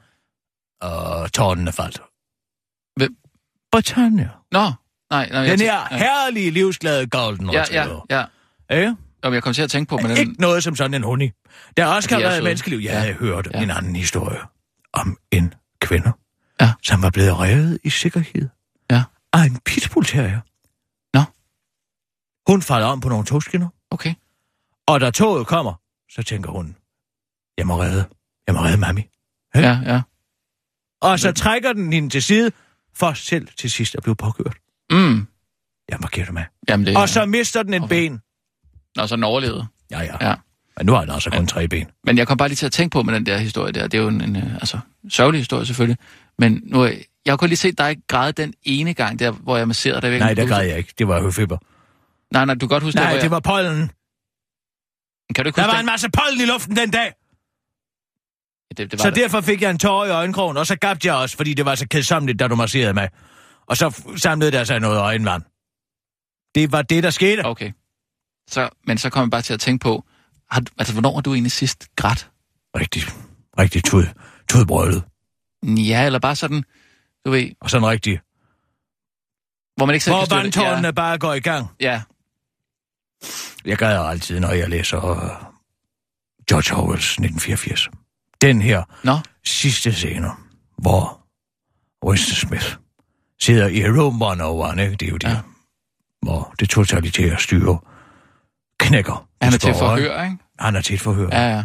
[0.81, 2.01] og tårnene faldt.
[2.95, 3.15] Hvem?
[3.71, 4.29] Bretagne.
[4.51, 4.71] Nå, nej.
[5.11, 8.05] nej jeg Den tænkte- her herlige, livsglade golden Ja, retriever.
[8.09, 8.23] ja,
[8.71, 8.95] ja.
[9.23, 10.17] Jamen, jeg kom til at tænke på, men den...
[10.17, 11.31] Ikke noget som sådan en hundi.
[11.77, 12.77] Der også kan være menneskeliv.
[12.77, 12.99] Jeg Ja.
[12.99, 13.61] havde hørt Ja.
[13.63, 14.39] en anden historie
[14.93, 16.11] om en kvinde,
[16.61, 16.73] Ja.
[16.83, 18.49] som var blevet revet i sikkerhed
[18.91, 19.03] Ja.
[19.33, 20.39] af en pitbull terrier.
[21.13, 21.23] Nå.
[22.51, 24.13] Hun falder om på nogle togskinner, Okay.
[24.87, 25.73] og da toget kommer,
[26.11, 26.75] så tænker hun,
[27.57, 28.05] jeg må redde,
[28.47, 29.03] jeg må redde mami.
[29.55, 29.59] Ja.
[29.61, 30.01] Ja, ja.
[31.01, 32.51] Og så trækker den hende til side,
[32.95, 34.57] for selv til sidst at blive påkørt.
[34.91, 35.27] Mm.
[35.89, 36.43] Jeg markerer det med.
[36.69, 36.97] Jamen, det...
[36.97, 37.95] Og så mister den en Okay.
[37.95, 38.21] ben.
[38.95, 39.67] Nå, så den overlevede.
[39.91, 40.27] Ja, ja.
[40.29, 40.35] Ja.
[40.77, 41.87] Men nu har den altså kun tre ben.
[42.03, 43.87] Men jeg kom bare lige til at tænke på med den der historie der.
[43.87, 45.97] Det er jo en, en øh, altså, sørgelig historie selvfølgelig.
[46.39, 46.91] Men nu, øh,
[47.25, 50.19] jeg har kun lige set dig græde den ene gang der, hvor jeg masserede dig.
[50.19, 50.93] Nej, der græd jeg ikke.
[50.97, 51.57] Det var høfeber.
[52.33, 53.91] Nej, nej, du kan godt huske Nej, det, det hvor var pollen.
[55.35, 55.85] Kan du ikke Der var en den?
[55.85, 57.13] masse pollen i luften den dag.
[58.69, 59.15] Det, det var Så det.
[59.15, 61.75] derfor fik jeg en tår i øjenkrogen, og så gabte jeg også, fordi det var
[61.75, 63.09] så kedsommeligt, da du masserede mig.
[63.67, 65.43] Og så samlede der sig noget øjenvand.
[66.55, 67.45] Det var det, der skete.
[67.45, 67.71] Okay.
[68.49, 70.03] Så, men så kom jeg bare til at tænke på,
[70.51, 72.29] har, altså, hvornår har du egentlig sidst grædt?
[72.75, 73.03] Rigtig,
[73.59, 74.05] rigtig tud,
[74.49, 75.03] tudbrølet.
[75.63, 76.63] Ja, eller bare sådan,
[77.25, 78.19] du ved, Og sådan rigtig.
[79.75, 81.67] hvor man ikke selv Hvor kan vandtårnene bare går i gang.
[81.81, 82.01] Ja, ja.
[83.65, 85.17] Jeg græder altid, når jeg læser uh,
[86.49, 87.89] George Orwells 1984.
[88.41, 90.29] Den her Nå, sidste scene,
[90.77, 91.25] hvor
[92.07, 92.75] Winston Smith
[93.41, 94.95] sidder i Rome 101, ikke?
[94.95, 95.29] Det er jo det, Ja.
[95.33, 95.39] ja.
[96.21, 97.79] hvor det totalitære styre
[98.79, 99.27] knækker.
[99.41, 100.37] Han er til forhør, ikke?
[100.59, 101.29] Han er til et forhør.
[101.31, 101.63] Ja, ja.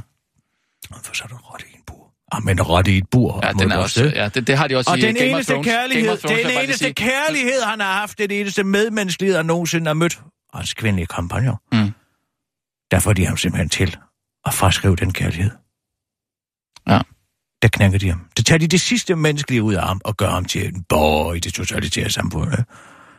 [1.02, 2.12] For så er der rotte i en bur.
[2.32, 3.40] Ah, men rotte i et bur.
[3.42, 4.12] Ja, den er også, sted.
[4.12, 5.66] ja det, det har de også Og i den Game eneste Thrones.
[5.66, 10.20] Kærlighed, Thrones, den eneste kærlighed, han har haft, den eneste medmenneskelighed, han nogensinde har mødt,
[10.52, 11.56] og hans kvindelige kampagner.
[11.72, 11.90] Mm.
[12.90, 13.96] Der får de ham simpelthen til
[14.46, 15.50] at fraskrive den kærlighed.
[16.88, 17.00] Ja.
[17.62, 18.20] Der knækker de ham.
[18.36, 21.34] Det tager de det sidste menneskelige ud af ham og gør ham til en borger
[21.34, 22.52] i det totalitære samfund.
[22.52, 22.64] Ikke?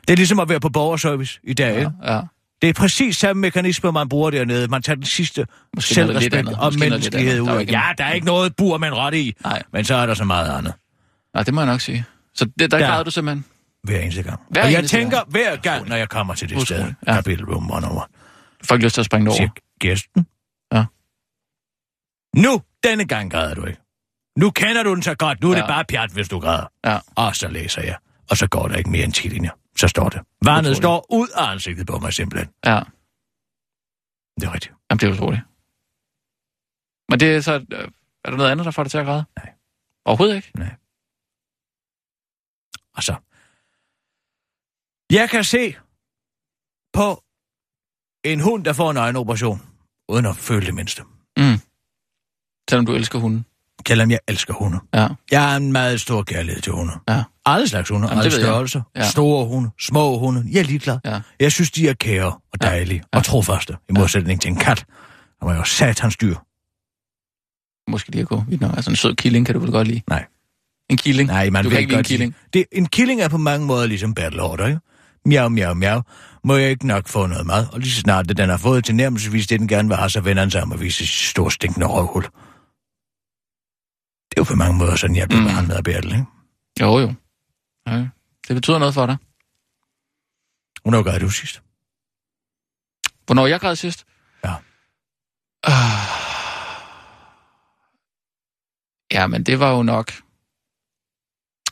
[0.07, 1.87] Det er ligesom at være på borgerservice i dag.
[2.03, 2.21] Ja, ja.
[2.61, 4.67] Det er præcis samme mekanisme, man bruger dernede.
[4.67, 8.13] Man tager den sidste Måske selvrespekt og menneskelighed ud Der er ikke Ja, der er
[8.13, 9.33] ikke noget bur en rotte i.
[9.43, 9.63] Nej.
[9.73, 10.73] Men så er der så meget andet.
[11.33, 12.05] Nej, det må jeg nok sige.
[12.33, 13.45] Så det, der Der- græder du simpelthen.
[13.83, 14.39] Hver eneste gang.
[14.49, 15.31] Hver og jeg tænker gang.
[15.31, 17.13] hver gang, når jeg kommer til det sted, Utroligt, ja.
[17.15, 18.03] kapitel room 101,
[18.61, 19.37] Du får ikke lyst til at springe over.
[19.37, 20.27] siger gæsten.
[20.73, 20.85] Ja.
[22.35, 23.79] Nu, denne gang græder du ikke.
[24.39, 25.41] Nu kender du den så godt.
[25.41, 25.61] Nu er ja.
[25.61, 26.65] det bare pjat, hvis du græder.
[26.85, 26.97] Ja.
[27.15, 27.95] Og så læser jeg.
[28.29, 29.51] Og så går der ikke mere end 10 linjer.
[29.77, 30.21] Så står det.
[30.45, 32.53] Vandet står ud af ansigtet på mig simpelthen.
[32.65, 32.79] Ja,
[34.39, 34.73] Det er rigtigt.
[34.89, 35.41] Jamen, det er utroligt.
[37.09, 37.53] Men det er så...
[37.71, 37.91] øh,
[38.23, 39.25] Er der noget andet, der får dig til at græde?
[39.37, 39.53] Nej.
[40.05, 40.51] Overhovedet ikke?
[42.93, 43.15] Og så.
[45.11, 45.75] Jeg kan se
[46.93, 47.23] på
[48.23, 49.59] en hund, der får en øjenoperation,
[50.09, 51.03] uden at føle det mindste.
[51.37, 51.57] Mm.
[52.69, 53.45] Selvom du elsker hunden.
[53.87, 54.79] Selvom jeg elsker hunde.
[54.93, 55.07] Ja.
[55.31, 56.93] Jeg har en meget stor kærlighed til hunde.
[57.09, 57.23] Ja.
[57.45, 58.45] Alle slags hunde, Jamen, alle ved jeg.
[58.47, 58.81] størrelser.
[58.95, 59.09] Ja.
[59.09, 60.45] Store hunde, små hunde.
[60.51, 60.97] Jeg er ligeglad.
[61.05, 61.19] Ja.
[61.39, 62.67] Jeg synes, de er kære og Ja.
[62.67, 63.17] dejlige Ja.
[63.17, 64.85] og trofaste, i modsætning til en kat.
[65.39, 66.35] Der var jo satans dyr.
[67.91, 68.71] Måske lige at gå vidt nok.
[68.75, 70.01] Altså en sød killing kan du vel godt lide?
[70.09, 70.25] Nej.
[70.89, 71.27] En killing?
[71.29, 72.35] Nej, man du vil kan ikke lide en killing?
[72.53, 74.79] Det, en killing er på mange måder ligesom battle order, ikke?
[75.25, 76.01] Miau, miau, miau.
[76.43, 77.65] Må jeg ikke nok få noget mad?
[77.71, 80.09] Og lige så snart det, den har fået til nærmest det, den gerne vil have,
[80.09, 82.25] så vender den sig om og viser sit store stinkende røvhul.
[84.35, 85.47] Det er jo på mange måder sådan, jeg bliver Mm.
[85.47, 86.25] behandlet af battle, ikke?
[86.81, 87.13] Jo, jo.
[87.87, 88.07] Ja.
[88.47, 89.17] Det betyder noget for dig.
[90.81, 91.61] Hvornår gør du sidst?
[93.25, 94.05] Hvornår jeg græd sidst?
[94.43, 94.53] Ja.
[95.63, 95.71] Ah.
[99.11, 100.11] Ja, men det var jo nok...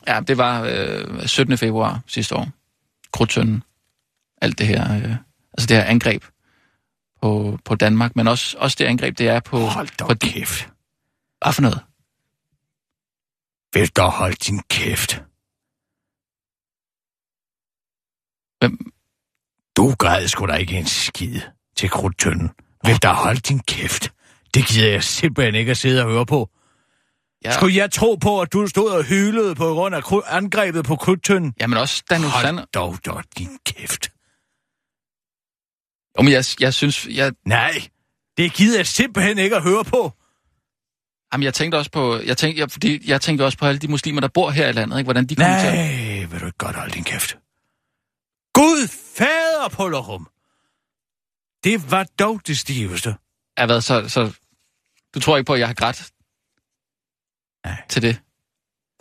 [0.06, 1.58] Ja, det var øh, 17.
[1.58, 2.48] februar sidste år.
[3.12, 3.62] Krudtønden.
[4.42, 4.96] Alt det her...
[4.96, 5.16] Øh,
[5.52, 6.24] altså det her angreb
[7.22, 9.58] på, på Danmark, men også, også det angreb, det er på...
[9.58, 10.68] Hold da på kæft.
[11.44, 11.80] Hvad for noget?
[13.74, 15.12] Vil du holde din kæft?
[18.58, 18.92] Hvem?
[19.76, 21.40] Du græd sgu da ikke en skid
[21.76, 22.50] til krudtønden.
[22.84, 24.12] Vil du holde din kæft?
[24.54, 26.50] Det gider jeg simpelthen ikke at sidde og høre på.
[27.44, 27.52] Ja.
[27.52, 31.54] Skulle jeg tro på, at du stod og hylede på grund af angrebet på krudtønden?
[31.60, 32.30] Jamen også Daniel.
[32.30, 34.12] Hold dog dog din kæft.
[36.18, 37.06] Jo, men jeg, jeg synes...
[37.06, 37.88] Jeg, Nej,
[38.36, 40.12] det gider jeg simpelthen ikke at høre på.
[41.34, 42.20] Jamen, jeg tænkte også på...
[42.26, 44.72] Jeg tænkte, jeg, fordi jeg tænkte også på alle de muslimer, der bor her i
[44.72, 45.06] landet, ikke?
[45.06, 45.72] Hvordan de kommer til.
[45.72, 47.38] Nej, vil du ikke godt holde din kæft?
[48.54, 50.28] Gud fader på lokum.
[51.64, 53.14] Det var dog det stiveste.
[53.56, 54.32] Er været så, så...
[55.14, 56.10] Du tror ikke på, at jeg har grædt
[57.64, 57.82] Nej.
[57.88, 58.20] til det?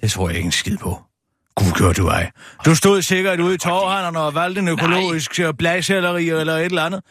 [0.01, 1.03] Det tror jeg ikke en skid på.
[1.55, 2.31] Gud gør du ej.
[2.65, 5.51] Du stod sikkert ude i torvhanderne og valgte en økologisk Nej.
[5.51, 7.03] bladcelleri eller et eller andet.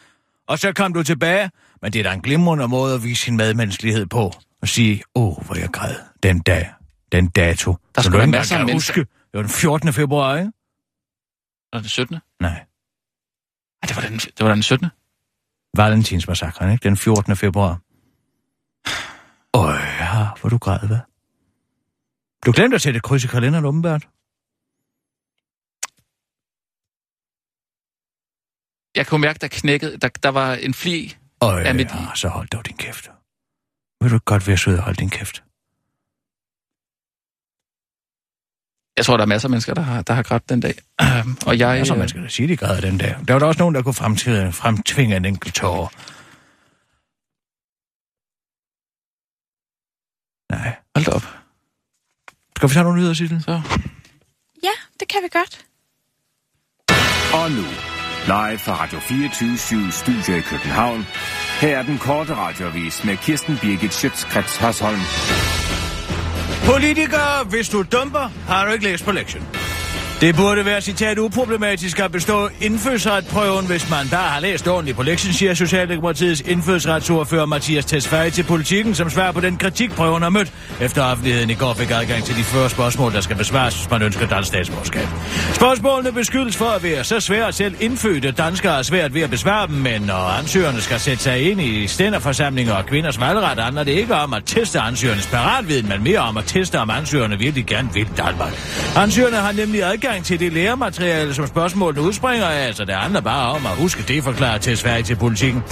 [0.47, 1.51] Og så kom du tilbage.
[1.81, 4.33] Men det er da en glimrende måde at vise sin medmenneskelighed på.
[4.63, 6.73] Og sige, åh, oh, hvor jeg græd den dag,
[7.11, 7.75] den dato.
[7.95, 8.93] Der skulle være masser af mennesker.
[8.93, 8.99] huske.
[8.99, 9.93] Det var den 14.
[9.93, 10.51] februar, ikke?
[11.71, 12.17] Var det den 17.
[12.39, 12.49] Nej.
[12.51, 14.87] Ej, det var den, det var den 17.
[15.77, 16.83] Valentinsmassakren, ikke?
[16.83, 17.35] Den 14.
[17.35, 17.73] februar.
[19.53, 20.99] Øj, ja, hvor du græd, hvad?
[22.45, 24.03] Du glemte at sætte et kryds i kalenderen, åbenbart.
[28.95, 29.97] Jeg kunne mærke, der knækkede.
[29.97, 31.15] Der, der var en fli.
[31.41, 33.11] Øj, Ja, ja, men- ja, så hold dog din kæft.
[34.03, 35.43] Vil du godt være sød og holde din kæft?
[38.97, 40.73] Jeg tror, der er masser af mennesker, der har, der har grædt den dag.
[41.47, 41.77] Og jeg...
[41.77, 43.15] Ja, så øh, man skal da sige, de græder den dag.
[43.27, 45.87] Der var der også nogen, der kunne fremtvinge, fremtvinge en enkelt tårer.
[50.51, 50.75] Nej.
[50.95, 51.25] Hold op.
[52.55, 53.43] Skal vi tage nogle nyheder, Sissel?
[53.43, 53.61] Så.
[54.63, 55.65] Ja, det kan vi godt.
[57.33, 57.65] Og nu,
[58.25, 61.05] live fra Radio 24 Studio i København.
[61.63, 64.99] Her er den korte radiovis med Kirsten Birgit Schøtzgrads Hasholm.
[66.65, 69.43] Politiker, hvis du dumper, har du ikke læst på lektion.
[70.23, 75.03] Det burde være citat uproblematisk at bestå indfødsretprøven, hvis man bare har læst ordentligt på
[75.03, 80.29] lektien, siger Socialdemokratiets indfødsretsordfører Mathias Tesfaye til politikken, som svarer på den kritik, prøven har
[80.29, 83.89] mødt, efter offentligheden i går fik adgang til de 40 spørgsmål, der skal besvares, hvis
[83.89, 85.07] man ønsker dansk statsborgerskab.
[85.53, 89.29] Spørgsmålene beskyldes for at være så svære, at selv indfødte danskere er svært ved at
[89.29, 93.83] besvare dem, men når ansøgerne skal sætte sig ind i stænderforsamlinger og kvinders valgret, handler
[93.83, 97.65] det ikke om at teste ansøgernes paratviden, men mere om at teste, om ansøgerne virkelig
[97.65, 98.53] gerne vil Danmark.
[98.95, 103.21] Ansøgerne har nemlig adgang adgang til det læremateriale, som spørgsmålene udspringer af, så det handler
[103.21, 105.63] bare om at huske det forklaret til Sverige til politikken.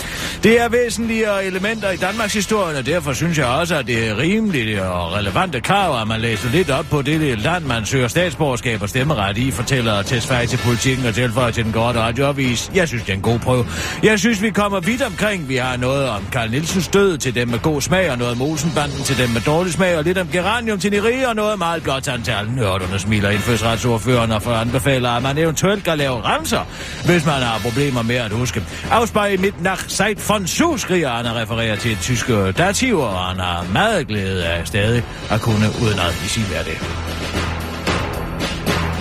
[0.43, 4.17] Det er væsentlige elementer i Danmarks historie, og derfor synes jeg også, at det er
[4.17, 8.82] rimeligt og relevante krav, at man læser lidt op på det land, man søger statsborgerskab
[8.82, 12.71] og stemmeret i, fortæller til Sverige til politikken og tilføjer til den gode radioavis.
[12.75, 13.65] Jeg synes, det er en god prøve.
[14.04, 15.49] Jeg synes, vi kommer vidt omkring.
[15.49, 18.41] Vi har noget om Karl Nielsens død til dem med god smag, og noget om
[18.41, 21.84] Olsenbanden til dem med dårlig smag, og lidt om geranium til Neri, og noget meget
[21.84, 22.49] blot antal.
[22.56, 26.65] Nørderne smiler indfødsretsordføreren og for anbefaler, at man eventuelt kan lave ramser,
[27.06, 28.63] hvis man har problemer med at huske.
[28.91, 33.20] Afspejl mit nach seit von Su, skriger han og refererer til et tysk dativ, og
[33.20, 36.78] han har meget glæde af stadig at kunne udenad i sin hverdag.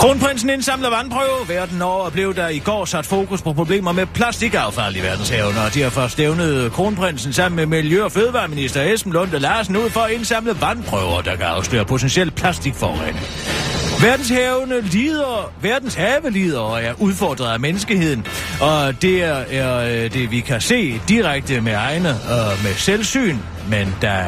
[0.01, 1.49] Kronprinsen indsamler vandprøve.
[1.49, 5.75] Verden over blev der i går sat fokus på problemer med plastikaffald i verdenshaven, og
[5.75, 10.61] derfor stævnede kronprinsen sammen med Miljø- og Fødevareminister Esben Lunde Larsen ud for at indsamle
[10.61, 13.27] vandprøver, der kan afsløre potentiel plastikforurening.
[14.03, 18.27] Verdenshavene lider, verdens have lider og er udfordret af menneskeheden,
[18.61, 23.37] og det er, er øh, det, vi kan se direkte med egne og med selvsyn,
[23.69, 24.25] men, der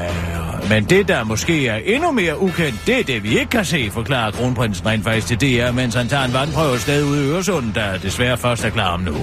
[0.68, 3.90] men det, der måske er endnu mere ukendt, det er det, vi ikke kan se,
[3.92, 7.72] forklarer kronprinsen rent faktisk til DR, mens han tager en vandprøve sted ude i Øresund,
[7.74, 9.16] der desværre først er klar om nu.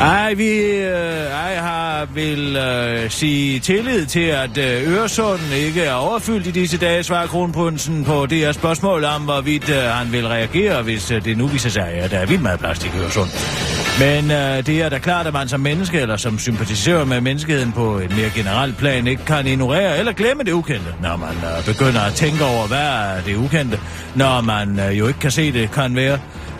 [0.00, 5.92] Ej, vi øh, ej, har vil øh, sige tillid til, at øh, Øresund ikke er
[5.92, 10.26] overfyldt i disse dage, svarer kronprinsen på det her spørgsmål om, hvorvidt øh, han vil
[10.28, 13.30] reagere, hvis øh, det nu viser sig, at der er vildt meget plastik i Øresund.
[13.98, 17.72] Men øh, det er da klart, at man som menneske, eller som sympatiserer med menneskeheden
[17.72, 21.64] på et mere generelt plan, ikke kan ignorere eller glemme det ukendte, når man øh,
[21.66, 23.80] begynder at tænke over, hvad er det ukendte,
[24.14, 26.18] når man øh, jo ikke kan se det, kan være.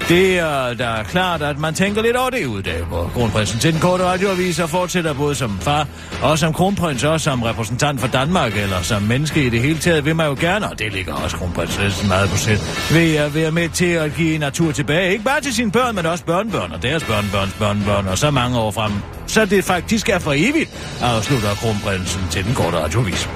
[0.08, 3.80] Det er da klart, at man tænker lidt over det uddag, hvor kronprinsen til den
[3.80, 5.86] korte radioavis og fortsætter både som far
[6.22, 10.04] og som kronprins og som repræsentant for Danmark, eller som menneske i det hele taget,
[10.04, 13.50] vil man jo gerne, og det ligger også kronprinsessen meget på sæt, ved at være
[13.50, 16.82] med til at give natur tilbage, ikke bare til sine børn, men også børnebørn og
[16.82, 18.92] deres børnebørns børnebørn, og så mange år frem.
[19.26, 23.28] Så det faktisk er for evigt, afslutter kronprinsen til den korte radioavis.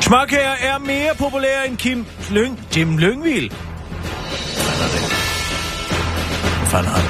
[0.00, 3.50] Småkager er mere populær end Kim Lyng, Jim Lyngvild.
[3.50, 5.09] Hvad er det?
[6.70, 7.02] Hvad fanden?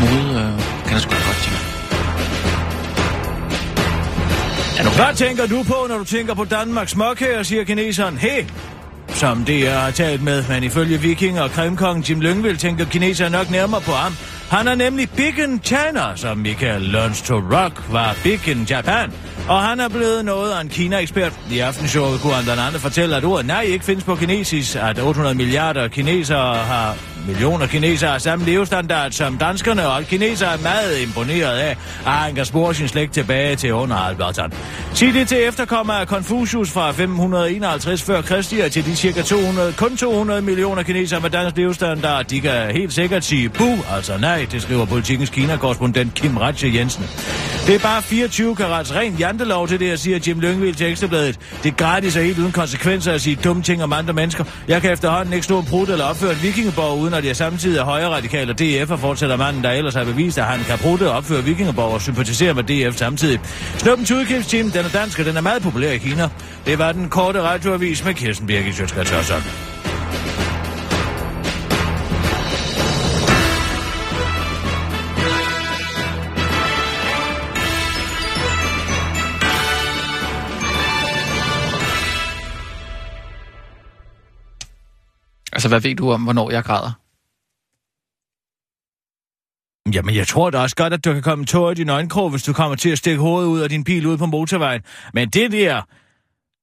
[0.00, 1.66] Mode øh, kan jeg sgu da godt tænke.
[4.96, 8.16] Hvad tænker du på, når du tænker på Danmarks småkager, siger kineseren.
[8.16, 8.44] Hey,
[9.08, 13.50] som det har talt med, men ifølge vikinger og kremkongen Jim Lyngvild tænker kineseren nok
[13.50, 14.12] nærmere på ham.
[14.50, 19.12] Han er nemlig Big in China, som Michael Learns to Rock var Big in Japan.
[19.48, 21.32] Og han er blevet noget af en Kina-ekspert.
[21.50, 24.98] I aftenshowet kunne han blandt andet fortælle, at ordet nej ikke findes på kinesisk, at
[24.98, 31.00] 800 milliarder kinesere har millioner kinesere har samme levestandard som danskerne, og kinesere er meget
[31.02, 34.52] imponeret af, at han kan spore sin slægt tilbage til under Albertan.
[34.94, 39.72] Sig det til efterkommer af Confucius fra 551 før Kristi og til de cirka 200,
[39.72, 42.24] kun 200 millioner kinesere med dansk levestandard.
[42.24, 47.04] De kan helt sikkert sige bu, altså nej, det skriver politikens Kina-korrespondent Kim Ratche Jensen.
[47.66, 51.38] Det er bare 24 karats ren jantelov til det, jeg siger Jim Lyngvild til Ekstrabladet.
[51.62, 54.44] Det er gratis og helt uden konsekvenser at sige dumme ting om andre mennesker.
[54.68, 57.34] Jeg kan efterhånden ikke stå og brud eller opføre en vikingeborg, uden når de er
[57.34, 60.64] samtidig er højre radikale og DF og fortsætter manden, der ellers har bevist, at han
[60.64, 63.40] kan prutte og opføre vikingeborg og sympatisere med DF samtidig.
[63.78, 66.28] Snuppens udkæmpsteam, den er dansk, og den er meget populær i Kina.
[66.66, 69.30] Det var den korte radioavis med Kirsten Birgit Sjøtskrets
[85.52, 87.05] Altså, hvad ved du om, hvornår jeg græder?
[89.92, 92.42] Jamen, jeg tror da også godt, at du kan komme tår i din øjenkrog, hvis
[92.42, 94.82] du kommer til at stikke hovedet ud af din bil ud på motorvejen.
[95.14, 95.82] Men det der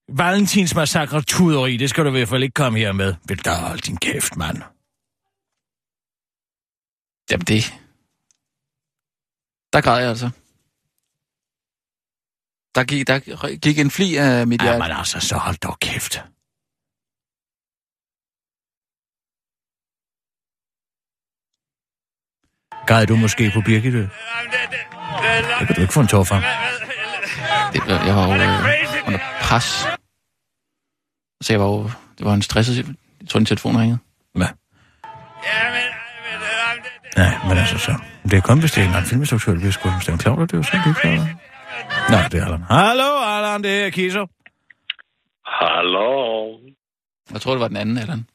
[0.09, 3.15] Valentins massakre tuderi, det skal du i hvert fald ikke komme her med.
[3.27, 4.57] Vil der holde din kæft, mand.
[7.31, 7.73] Jamen, det...
[9.73, 10.29] Der græd jeg altså.
[12.75, 14.83] Der gik, der gik en fli af mit hjerte.
[14.83, 16.23] Ja, men altså, så hold dog kæft.
[22.87, 24.07] Græd du måske på Birgitø?
[25.59, 26.35] Det kan du ikke få en tår fra.
[27.73, 29.85] Det, jeg var jo øh, under pres.
[31.41, 31.83] Så jeg var jo...
[32.17, 32.77] Det var en stresset...
[33.21, 33.99] Jeg tror, din telefon ringede.
[34.35, 34.47] Hvad?
[37.17, 37.95] Nej, men altså så.
[38.23, 39.93] Det er kun, hvis det er en filminstruktør, der bliver skudt.
[39.93, 41.27] Hvis det er en klovn, det er jo så det er
[42.09, 42.63] Nej, det er Allan.
[42.69, 44.27] Hallo, Allan, det er Kiso.
[45.45, 46.57] Hallo.
[47.33, 48.25] Jeg tror, det var den anden, Allan.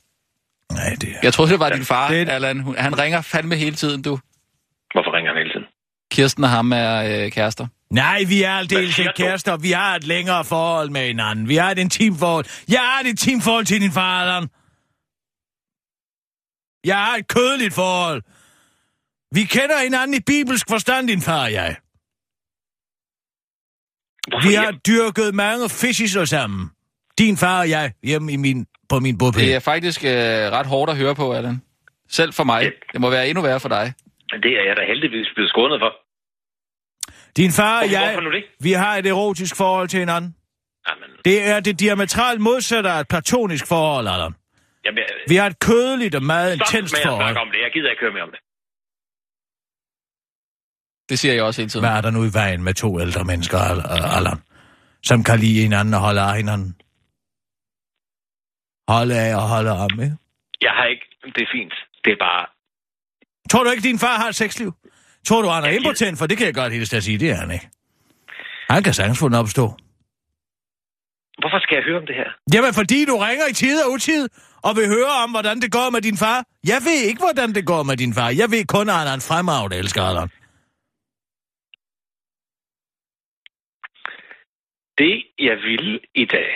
[0.72, 1.18] Nej, det er...
[1.22, 2.74] Jeg troede, det var din far, Det Allan.
[2.78, 4.18] Han ringer fandme hele tiden, du.
[4.92, 5.66] Hvorfor ringer han hele tiden?
[6.12, 7.66] Kirsten og ham er øh, kærester.
[7.90, 9.56] Nej, vi er aldeles ikke kærester.
[9.56, 11.48] Vi har et længere forhold med hinanden.
[11.48, 12.44] Vi har et intimt forhold.
[12.68, 14.48] Jeg har et intimt forhold til din far, Allan.
[16.84, 18.22] Jeg har et kødeligt forhold.
[19.34, 21.76] Vi kender hinanden i bibelsk forstand, din far og jeg.
[24.28, 24.64] Hvorfor Vi hjem?
[24.64, 26.70] har dyrket mange fishisser sammen.
[27.18, 29.44] Din far og jeg, hjemme i min, på min bopæl.
[29.44, 31.62] Det er faktisk øh, ret hårdt at høre på, Allan.
[32.08, 32.72] Selv for mig.
[32.92, 33.92] Det må være endnu værre for dig.
[34.32, 35.92] Det er jeg da heldigvis blevet skånet for.
[37.36, 38.44] Din far og jeg, hvorfor nu det?
[38.60, 40.34] vi har et erotisk forhold til hinanden.
[40.88, 44.32] Jamen, Det er det diametralt modsatte af et platonisk forhold, Allan.
[44.84, 47.24] jamen, Vi har et kødeligt og meget stop intenst med at forhold.
[47.24, 47.58] snakke om det.
[47.64, 48.40] Jeg gider ikke høre mere om det.
[51.10, 51.86] Det siger jeg også hele tiden.
[51.86, 53.86] Hvad er der nu i vejen med to ældre mennesker, Al-
[54.18, 54.38] Allan,
[55.02, 56.70] som kan lide hinanden og holde af hinanden?
[58.88, 60.16] Holde af og holde om, ikke?
[60.60, 61.06] Jeg har ikke...
[61.36, 61.74] Det er fint.
[62.04, 62.46] Det er bare...
[63.50, 64.72] Tror du ikke, din far har et sexliv?
[65.26, 66.18] Tror du, han er impotent?
[66.18, 67.68] For det kan jeg godt helt at sige, det er han ikke.
[68.70, 69.64] Han kan sagtens få den opstå.
[71.42, 72.28] Hvorfor skal jeg høre om det her?
[72.54, 74.28] Jamen, fordi du ringer i tid og utid,
[74.62, 76.44] og vil høre om, hvordan det går med din far.
[76.72, 78.28] Jeg ved ikke, hvordan det går med din far.
[78.42, 80.28] Jeg ved kun, at han er en fremragende elsker, Allan.
[84.98, 86.48] Det, jeg ville i dag,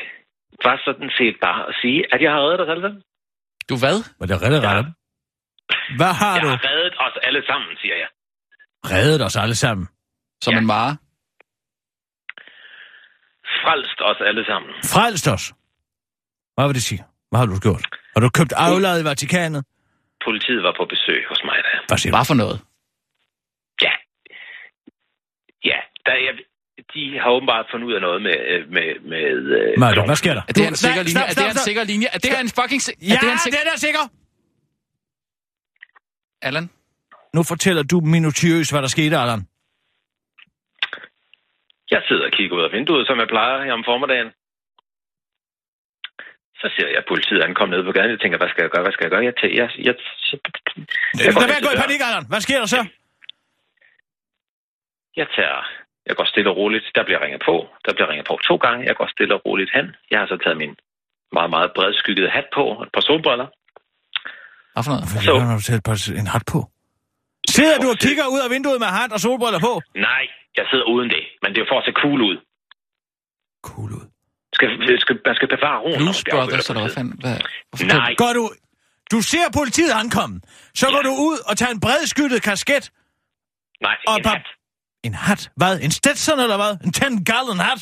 [0.65, 3.03] var sådan set bare at sige, at jeg har reddet alle sammen.
[3.69, 3.97] Du hvad?
[4.19, 4.77] Men det reddet Ja.
[4.77, 4.83] ja.
[5.97, 8.09] Hvad har Jeg du har reddet os alle sammen, siger jeg.
[8.85, 9.89] reddet os alle sammen?
[10.45, 10.59] Som Ja.
[10.59, 10.97] en mare?
[13.63, 14.71] Frelst os alle sammen.
[14.95, 15.45] Frelst os.
[16.55, 17.03] Hvad vil det sige?
[17.31, 17.85] Hvad har du gjort?
[18.15, 19.65] Har du købt aflad i Vatikanet?
[20.27, 21.79] Politiet var på besøg hos mig der.
[21.89, 22.17] Hvad siger du?
[22.17, 22.59] Hvad for noget?
[23.85, 23.93] Ja.
[25.71, 26.35] Ja, der, jeg,
[26.95, 28.37] de har åbenbart fundet ud af noget med...
[28.53, 29.27] øh, med, med
[29.59, 30.43] øh, Malte, hvad sker der?
[30.49, 31.23] Er det her en sikker linje?
[31.31, 32.07] Er det her en sikker linje?
[32.15, 32.83] Er det her en fucking...
[32.87, 33.59] si- Ja, er det her en sikker...
[33.59, 34.05] den er sikker.
[36.43, 36.71] Allan?
[37.35, 39.43] Nu fortæller du minutiøst, hvad der skete, Allan.
[41.91, 44.31] Jeg sidder og kigger ud af vinduet, som jeg plejer her om formiddagen.
[46.61, 48.11] Så ser jeg, at politiet ankommer ned på gaden.
[48.11, 48.83] Jeg tænker, hvad skal jeg gøre?
[48.83, 49.25] Hvad skal jeg gøre?
[49.29, 49.95] Jeg, tæ- jeg, jeg, jeg,
[51.27, 52.27] jeg, være hen at gå i panik, Allan.
[52.33, 52.81] Hvad sker der så?
[55.17, 55.59] Jeg tager...
[56.07, 56.87] Jeg går stille og roligt.
[56.95, 57.55] Der bliver ringet på.
[57.85, 58.87] Der bliver ringet på to gange.
[58.87, 59.87] Jeg går stille og roligt hen.
[60.11, 60.77] Jeg har så taget min
[61.33, 62.65] meget, meget bredskyggede hat på.
[62.65, 63.47] og Et par solbriller.
[64.73, 65.05] Hvad for noget?
[65.13, 66.61] Hvad Så- når du sætter bare en hat på?
[67.57, 69.73] Sidder du og kigger ud af vinduet med hat og solbriller på?
[70.09, 70.25] Nej,
[70.59, 71.25] jeg sidder uden det.
[71.43, 72.37] Men det er for at se cool ud.
[73.69, 74.07] Cool ud.
[74.57, 74.69] Skal,
[75.05, 75.99] skal, man skal bevare roen.
[76.03, 77.15] Blues Brothers, eller hvad fanden?
[77.25, 77.37] Hvad?
[77.71, 78.45] Hvorfor Nej, Går du...
[79.13, 80.37] Du ser politiet ankomme.
[80.81, 81.09] Så går Ja.
[81.09, 82.85] du ud og tager en bredskyttet kasket.
[83.87, 84.47] nej, Og en hat.
[85.09, 85.43] En hat?
[85.61, 85.75] Hvad?
[85.87, 86.73] En Stetson eller hvad?
[86.87, 87.01] En 10
[87.33, 87.81] gallon hat?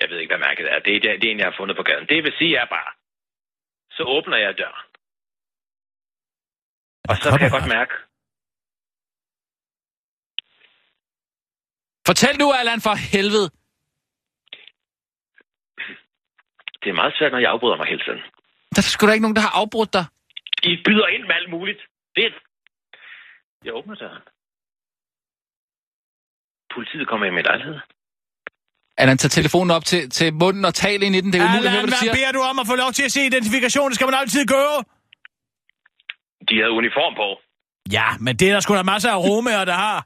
[0.00, 0.78] Jeg ved ikke, hvad mærket er.
[0.86, 2.06] Det er, det er en, jeg har fundet på gaden.
[2.12, 2.90] Det vil sige, er bare,
[3.96, 4.86] så åbner jeg døren.
[7.08, 7.94] Og så kan jeg godt mærke,
[12.08, 13.48] Fortæl nu, Allan, for helvede.
[16.82, 18.22] det er meget svært, når jeg afbryder mig hele tiden.
[18.74, 20.04] Der er sgu da ikke nogen, der har afbrudt dig.
[20.62, 21.80] I byder ind med alt muligt.
[22.16, 22.30] Det er...
[23.64, 24.22] Jeg åbner døren.
[26.74, 27.76] Politiet kommer i min lejlighed.
[29.00, 31.32] Allan, tag telefonen op til, til munden og tal ind i den.
[31.32, 32.14] Det er umuligt at høre, Allan, hvad du hvad siger.
[32.18, 33.86] beder du om at få lov til at se identifikation?
[33.90, 34.78] Det skal man altid gøre.
[36.48, 37.28] De havde uniform på.
[37.92, 39.98] Ja, men det er der sgu da masser af romager, der har.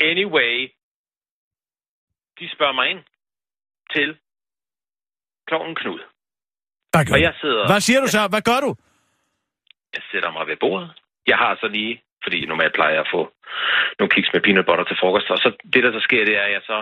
[0.00, 0.54] Anyway,
[2.38, 3.02] de spørger mig ind
[3.94, 4.08] til
[5.46, 6.00] klokken Knud.
[6.92, 7.66] Hvad, gør Og jeg sidder...
[7.66, 8.22] Hvad siger du så?
[8.32, 8.70] Hvad gør du?
[9.94, 10.90] Jeg sætter mig ved bordet.
[11.26, 13.22] Jeg har så lige, fordi normalt plejer jeg at få
[13.98, 15.30] nogle kiks med peanut butter til frokost.
[15.30, 16.78] Og så det, der så sker, det er, at jeg så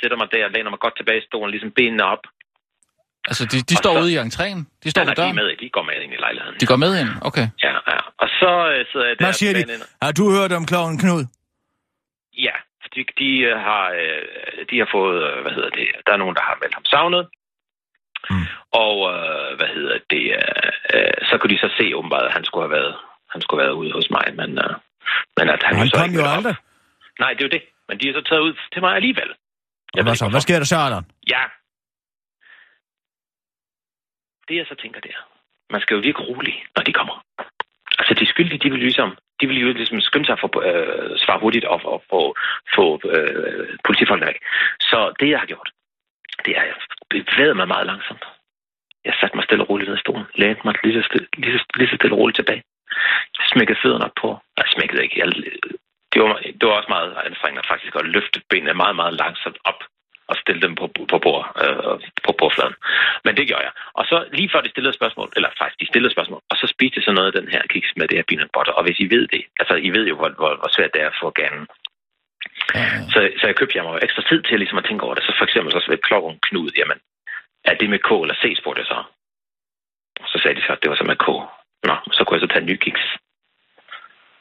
[0.00, 2.24] sætter mig der og læner mig godt tilbage i stolen, ligesom benene op.
[3.30, 4.60] Altså, de, de Og står så- ude i entréen.
[4.84, 5.56] De står Nej, nej, de er med.
[5.62, 6.56] De går med ind i lejligheden.
[6.60, 7.10] De går med ind.
[7.28, 7.46] Okay.
[7.64, 7.98] Ja, ja.
[8.22, 9.24] Og så øh, sidder jeg der...
[9.24, 9.60] Hvad siger de?
[9.64, 11.24] banen ind- Har du hørt om kloven Knud?
[12.46, 12.56] Ja,
[12.94, 14.22] de, de, øh, har, øh,
[14.70, 17.22] de har fået, øh, hvad hedder det, der er nogen, der har meldt ham savnet.
[18.30, 18.46] Mm.
[18.86, 20.24] Og øh, hvad hedder det,
[20.94, 22.94] øh, så kunne de så se åbenbart, at han skulle have været,
[23.34, 24.72] han skulle have været ude hos mig, men, øh,
[25.36, 26.36] men at han, Han så kom ikke jo op.
[26.36, 26.56] aldrig.
[27.22, 27.62] Nej, det er jo det.
[27.88, 29.30] Men de er så taget ud til mig alligevel.
[29.98, 30.28] Og hvad så?
[30.28, 31.04] Hvad sker der så, Allan?
[31.34, 31.42] Ja.
[34.48, 35.18] Det jeg så tænker der,
[35.70, 37.24] man skal jo virke rolig, når de kommer.
[37.98, 41.18] Altså de skyldige, de vil ligesom, de vil jo ligesom skynde sig for at øh,
[41.18, 42.36] svare hurtigt og, og og
[42.74, 44.38] få øh, politifolkene væk.
[44.80, 45.70] Så det jeg har gjort,
[46.44, 46.76] det er, at jeg
[47.10, 48.24] bevægede mig meget langsomt.
[49.04, 51.58] Jeg satte mig stille og roligt ned i stolen, lænede mig lige så stille, lige
[51.58, 52.62] så, lige så stille og roligt tilbage.
[53.38, 54.28] Jeg smækkede fødderne op på.
[54.56, 55.18] Jeg smækkede ikke.
[55.20, 55.26] Jeg,
[56.12, 59.80] det, var, det var også meget anstrengende faktisk at løfte benene meget, meget langsomt op
[60.30, 62.76] og stille dem på, på, bord, øh, på bordfladen.
[63.24, 63.72] Men det gjorde jeg.
[63.98, 66.96] Og så lige før de stillede spørgsmål, eller faktisk de stillede spørgsmål, og så spiste
[66.98, 68.72] jeg så noget af den her kiks med det her peanut butter.
[68.78, 71.10] Og hvis I ved det, altså I ved jo, hvor, hvor, hvor svært det er
[71.10, 71.64] at få ganen.
[72.74, 73.00] Ja, ja.
[73.12, 75.24] Så, så jeg købte jeg mig ekstra tid til ligesom at tænke over det.
[75.24, 76.98] Så for eksempel så ved klokken Knud, jamen,
[77.70, 78.98] er det med K eller C, spurgte jeg så.
[80.32, 81.28] Så sagde de så, at det var så med K.
[81.88, 83.04] Nå, så kunne jeg så tage en ny kiks.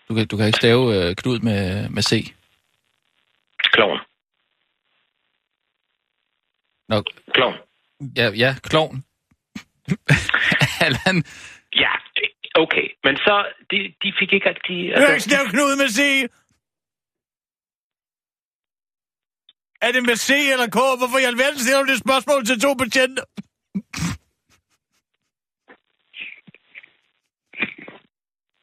[0.07, 2.11] Du kan, du kan ikke stave øh, Knud med, med C.
[3.75, 3.99] Kloven.
[6.89, 7.57] Nå, Kloven.
[8.15, 9.03] ja, ja, klovn.
[10.85, 11.23] Allan,
[11.73, 11.91] Ja,
[12.63, 12.87] okay.
[13.03, 15.99] Men så, de, de fik ikke har ikke snævnt Knud med C.
[19.81, 20.79] Er det med C eller K?
[20.99, 23.21] Hvorfor i alverden stiller du det spørgsmål til to betjente?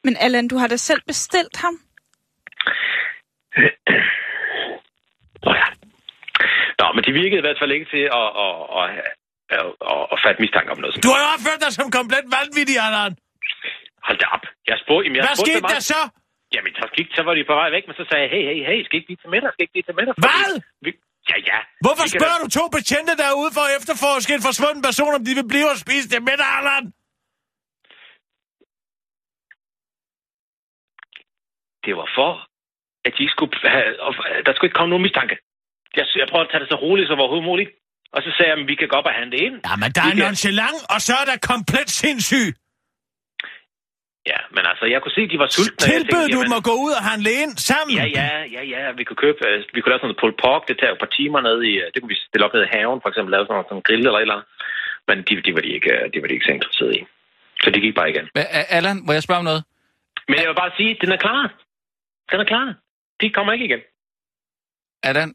[0.04, 1.74] Men Allan, du har da selv bestilt ham.
[5.44, 5.73] Nå ja.
[6.80, 8.88] Nå, men de virkede i hvert fald ikke til at, at, at,
[9.56, 10.94] at, at, at fatte mistanke om noget.
[11.06, 13.12] Du har jo opført dig som komplet vanvittig, Allan.
[14.06, 14.44] Hold da op.
[14.70, 16.00] Jeg spurgte, jamen, jeg Hvad spurgte skete der så?
[16.54, 18.58] Jamen, så, gik, så var de på vej væk, men så sagde jeg, hey, hey,
[18.70, 20.14] hey, skal ikke lige til middag, skal ikke lige til middag?
[20.26, 20.50] Hvad?
[20.84, 20.90] Vi,
[21.30, 21.58] ja, ja.
[21.84, 25.22] Hvorfor Vi spørger da- du to betjente derude for at efterforske en forsvunden person, om
[25.28, 26.84] de vil blive og spise det med dig, Allan?
[31.84, 32.32] Det var for,
[33.06, 33.90] at de skulle have,
[34.46, 35.36] der skulle ikke komme nogen mistanke.
[35.98, 37.70] Jeg, jeg prøvede at tage det så roligt som overhovedet muligt.
[38.14, 39.56] Og så sagde jeg, at vi kan gå op og handle ind.
[39.70, 42.48] Jamen, der Vi er kan- nonchalant, og så er der komplet sindssyg.
[44.32, 45.76] Ja, men altså, jeg kunne se, at de var sultne.
[45.92, 47.92] Tilbød tænkte, du jamen, dem at gå ud og handle ind sammen?
[48.00, 48.80] Ja, ja, ja, ja.
[48.98, 50.62] Vi kunne købe, øh, vi kunne lave sådan noget pulled pork.
[50.68, 52.62] Det tager jo et par timer ned i, øh, det kunne vi stille op ned
[52.66, 54.48] i haven, for eksempel lave sådan noget sådan en grill eller et eller andet.
[55.08, 57.02] Men de, de, var de ikke, øh, de var de ikke så interesserede i.
[57.62, 58.26] Så de gik bare igen.
[58.76, 59.62] Allan, må jeg spørge om noget?
[60.30, 61.42] Men jeg vil bare sige, den er klar.
[62.30, 62.66] Den er klar.
[63.20, 63.82] De kommer ikke igen.
[65.08, 65.30] Allan,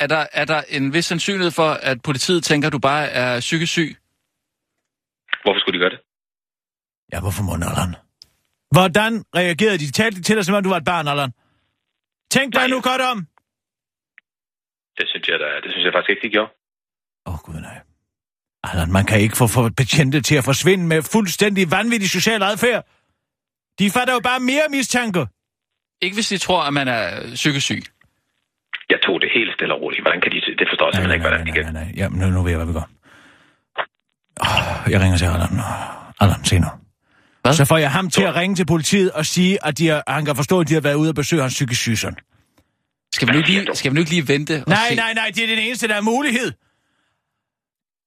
[0.00, 3.40] er der, er der en vis sandsynlighed for, at politiet tænker, at du bare er
[3.40, 3.96] psykisk syg?
[5.42, 6.00] Hvorfor skulle de gøre det?
[7.12, 7.94] Ja, hvorfor må Allan?
[8.76, 9.90] Hvordan reagerede de?
[9.92, 11.30] Talte de til dig, som om du var et barn, Allan?
[12.30, 12.68] Tænk dig Nej.
[12.68, 13.18] nu godt om.
[14.98, 16.50] Det synes jeg, da, det synes jeg faktisk ikke, de gjorde.
[17.26, 17.78] Åh, oh, gud nej.
[18.62, 22.86] Allan, man kan ikke få for betjente til at forsvinde med fuldstændig vanvittig social adfærd.
[23.78, 25.26] De fatter jo bare mere mistanke.
[26.00, 27.82] Ikke hvis de tror, at man er psykisk syg.
[28.92, 30.02] Jeg tog det helt stille og roligt.
[30.04, 30.38] Hvordan kan de...
[30.60, 31.64] Det forstår jeg simpelthen ikke, hvordan nej, kan.
[31.64, 31.92] nej, nej.
[32.00, 32.86] Jamen, nu, nu ved jeg, hvad vi gør.
[34.46, 35.60] Oh, jeg ringer til Allan.
[36.20, 36.70] Allan, se nu.
[37.42, 37.52] Hvad?
[37.52, 40.24] Så får jeg ham til at ringe til politiet og sige, at de har, han
[40.24, 42.16] kan forstå, at de har været ude og besøge hans psykisk syge søn.
[43.14, 44.94] Skal vi nu ikke lige, skal vi nu ikke lige vente og Nej, se?
[44.94, 46.52] nej, nej, det er den eneste, der er mulighed.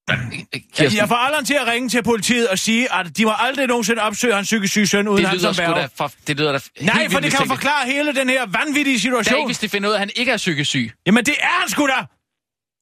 [0.07, 3.67] Kirsten, Jeg får Allan til at ringe til politiet og sige, at de må aldrig
[3.67, 5.55] nogensinde opsøge hans psykisk syge søn uden ham som
[5.95, 8.99] for, det lyder da Nej, for det kan forklare hele den her vanvittige Det er
[8.99, 9.37] situation.
[9.37, 10.91] ikke, hvis de finder ud af, at han ikke er psykisk syg.
[11.05, 11.99] Jamen, det er han sgu da!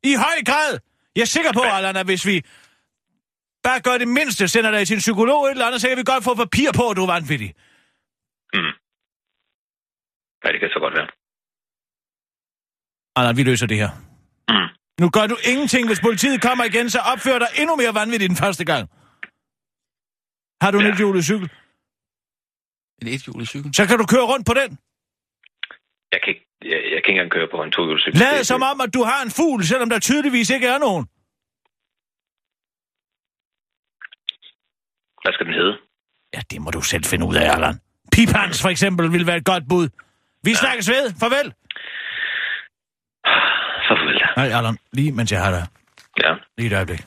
[0.03, 0.79] I høj grad!
[1.15, 2.41] Jeg er sikker på, Allan, at hvis vi
[3.63, 6.23] bare gør det mindste, sender dig til en psykolog eller andet, så kan vi godt
[6.23, 7.49] få papir på, at du er vanvittig.
[8.53, 8.73] Mm.
[10.43, 11.07] Ja, det kan så godt være.
[13.15, 13.89] Allan, vi løser det her.
[14.49, 14.69] Mm.
[14.99, 18.37] Nu gør du ingenting, hvis politiet kommer igen, så opfører dig endnu mere vanvittigt end
[18.37, 18.89] første gang.
[20.61, 20.91] Har du en Ja.
[20.91, 21.49] ethjulet cykel?
[23.01, 23.73] En ethjulet cykel.
[23.75, 24.69] Så kan du køre rundt på den.
[26.11, 28.19] Jeg kan, ikke, jeg, jeg kan ikke engang køre på en tohjulscykel.
[28.19, 31.05] Lad Det- som om, at du har en fugl, selvom der tydeligvis ikke er nogen.
[35.23, 35.77] Hvad skal den hedde?
[36.33, 37.79] Ja, det må du selv finde ud af, Allan.
[38.11, 39.89] Pipans for eksempel vil være et godt bud.
[40.43, 40.55] Vi ja.
[40.55, 41.13] snakkes ved.
[41.19, 41.53] Farvel.
[44.35, 45.65] Nej, Allan, lige mens jeg har dig.
[46.23, 46.33] Ja.
[46.57, 47.01] Lige et øjeblik.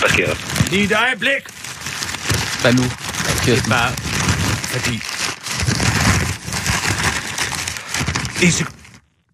[0.00, 0.70] Hvad sker der?
[0.70, 1.42] Lige et øjeblik.
[2.62, 2.82] Hvad nu,
[3.44, 3.70] Kirsten?
[3.70, 3.90] Bare
[4.74, 4.96] fordi...
[8.50, 8.72] Sek-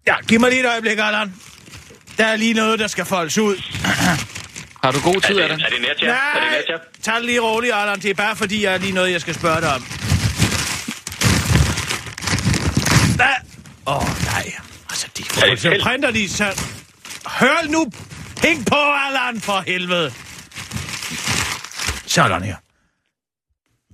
[0.07, 1.33] Ja, giv mig lige et øjeblik, Allan.
[2.17, 3.55] Der er lige noget, der skal foldes ud.
[4.83, 5.61] Har du god Er tid, det, Allan?
[5.61, 5.89] er det?
[5.89, 6.77] Er det Nej, Netja?
[7.03, 7.99] tag det lige roligt, Allan.
[7.99, 9.83] Det er bare fordi, jeg har lige noget, jeg skal spørge dig om.
[13.87, 14.45] Åh, oh, nej.
[14.89, 16.45] Altså, de Er det så printer de så...
[17.39, 17.81] Hør nu!
[18.41, 20.11] Pink på, Allan, for helvede!
[22.07, 22.57] Sådan her.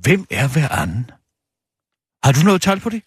[0.05, 1.11] Hvem er hver anden?
[2.23, 3.01] Har du noget tal på det?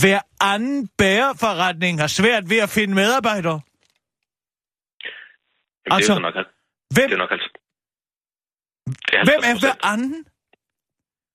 [0.00, 3.60] Hver anden bæreforretning har svært ved at finde medarbejdere.
[5.84, 6.34] Jamen, Altså, det er jo nok,
[6.94, 7.48] Hvem, det er nok altså...
[9.10, 9.60] Det hvem er 50%.
[9.60, 10.24] hver anden?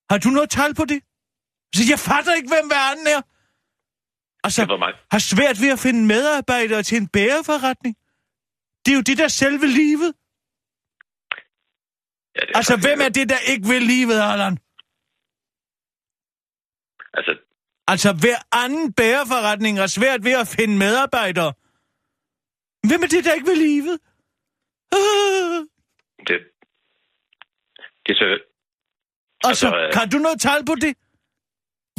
[0.10, 1.04] Har du noget tal på det?
[1.76, 3.22] Så jeg fatter ikke, hvem hver anden er.
[4.44, 4.94] Altså, Det var mig.
[5.12, 7.96] har svært ved at finde medarbejdere til en bæreforretning.
[8.86, 10.14] Det er jo det, der er selve livet.
[12.36, 14.58] Ja, det Altså, faktisk- hvem er det, der ikke vil livet, Allan?
[17.14, 17.34] Altså,
[17.88, 21.54] Altså, hver anden bæreforretning har svært ved at finde medarbejdere.
[22.88, 24.00] Hvem er det, der ikke vil livet?
[24.98, 25.60] Ah.
[26.28, 26.38] det...
[28.06, 28.26] Det er så...
[29.50, 30.94] Altså, Altså, øh, kan du noget tal på det?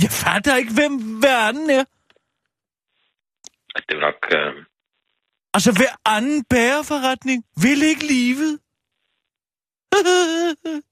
[0.02, 1.84] Jeg fatter ikke, hvem hver anden er.
[3.76, 4.20] Det er nok...
[4.38, 4.66] Øh,
[5.54, 8.52] Altså, hver anden bæreforretning vil ikke livet.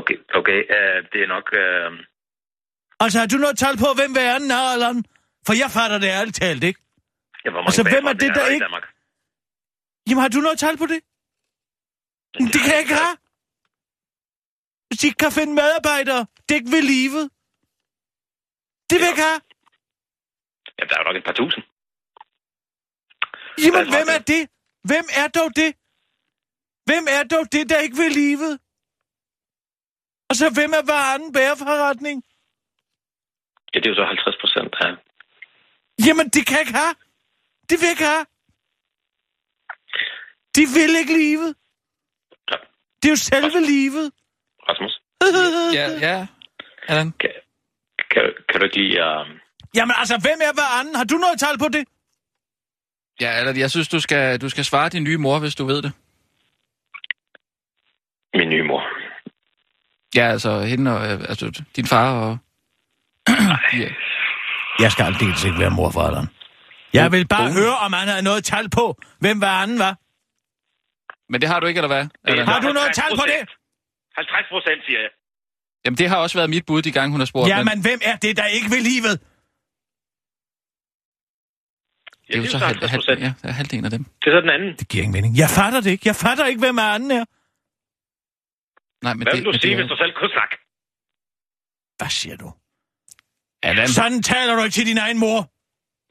[0.00, 0.58] Okay, okay.
[0.76, 1.46] Uh, det er nok...
[1.62, 1.90] Uh...
[3.04, 5.04] altså, har du noget tal på, hvem hver anden er, Allan?
[5.46, 6.80] For jeg fatter det ærligt talt, ikke?
[7.44, 8.86] Ja, hvor mange Altså, hvem er det, der ikke- Danmark?
[10.08, 11.00] Jamen, har du noget tal på det?
[12.38, 13.16] Men det kan jeg ikke have.
[14.88, 17.24] Hvis de ikke kan finde medarbejdere, det er ikke ved livet.
[18.88, 19.40] Det vil jeg ikke have.
[20.78, 21.64] Ja, der er jo nok et par tusind.
[23.64, 24.42] Jamen, hvem er det?
[24.90, 25.70] Hvem er dog det?
[26.88, 28.52] Hvem er dog det, der ikke vil livet?
[30.28, 30.82] Og så hvem er
[31.14, 32.24] anden bæreforretning?
[33.72, 34.90] Ja, det er jo så 50 procent af...
[36.06, 36.94] Jamen, det kan jeg ikke have.
[37.68, 38.26] Det vil jeg ikke have.
[40.56, 41.50] De vil ikke livet.
[42.50, 42.56] Ja.
[43.00, 44.12] Det er jo selve livet.
[44.68, 44.94] Rasmus,
[45.78, 46.26] Ja, ja.
[46.88, 47.12] Allan?
[47.12, 47.32] kan,
[48.10, 49.04] kan, kan du ikke lige...
[49.06, 49.43] Uh...
[49.76, 50.94] Jamen altså, hvem er hver anden?
[50.94, 51.84] Har du noget tal på det?
[53.20, 55.82] Ja, Allan, jeg synes, du skal, du skal svare din nye mor, hvis du ved
[55.82, 55.92] det.
[58.34, 58.82] Min nye mor.
[60.16, 62.38] Ja, altså hende og, øh, altså din far og...
[63.82, 63.88] ja.
[64.78, 66.28] Jeg skal aldeles ikke være mor for alderen.
[66.92, 67.60] Jeg vil bare Kone.
[67.60, 69.94] høre, om han havde noget tal på, hvem hver anden var.
[71.32, 72.06] Men det har du ikke, eller hvad?
[72.24, 72.46] Allan?
[72.48, 73.40] Har du noget tal på det?
[74.16, 75.10] 50 procent, siger jeg.
[75.84, 77.44] Jamen, det har også været mit bud, de gange hun har spurgt.
[77.48, 79.20] men Jamen, hvem er det, der ikke vil livet?
[82.34, 84.04] Det er jo så halv, 50 halv, ja, det er halvdelen af dem.
[84.04, 84.70] Det er så den anden.
[84.80, 85.30] Det giver ingen mening.
[85.42, 86.04] Jeg fatter det ikke.
[86.12, 87.24] Jeg fatter ikke, hvem er anden er.
[89.06, 90.54] Nej, men Hvad det, vil du sige, det er hvis du selv kunne snakke?
[91.98, 92.48] Hvad siger du?
[93.68, 95.40] Allan, Sådan taler du ikke til din egen mor.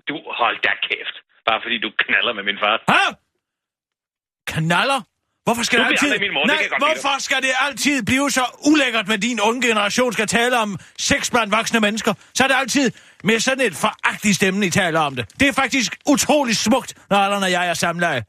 [0.09, 1.15] Du, hold da kæft.
[1.47, 2.75] Bare fordi du knaller med min far.
[2.93, 3.03] Ha?
[4.53, 4.99] Kanaller?
[5.43, 6.07] Hvorfor skal det altid...
[6.07, 9.17] aldrig min mor, det Nej, jeg lide hvorfor skal det altid blive så ulækkert, med
[9.17, 12.13] din unge generation skal tale om sex blandt voksne mennesker?
[12.33, 12.91] Så er det altid
[13.23, 15.25] med sådan et foragtigt stemme, I taler om det.
[15.39, 18.23] Det er faktisk utrolig smukt, når Allan og jeg er samleje.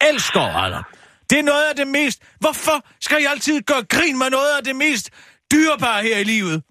[0.00, 0.82] Elsker Allan.
[1.30, 2.22] Det er noget af det mest...
[2.40, 5.10] Hvorfor skal I altid gøre grin med noget af det mest
[5.52, 6.62] dyrebare her i livet?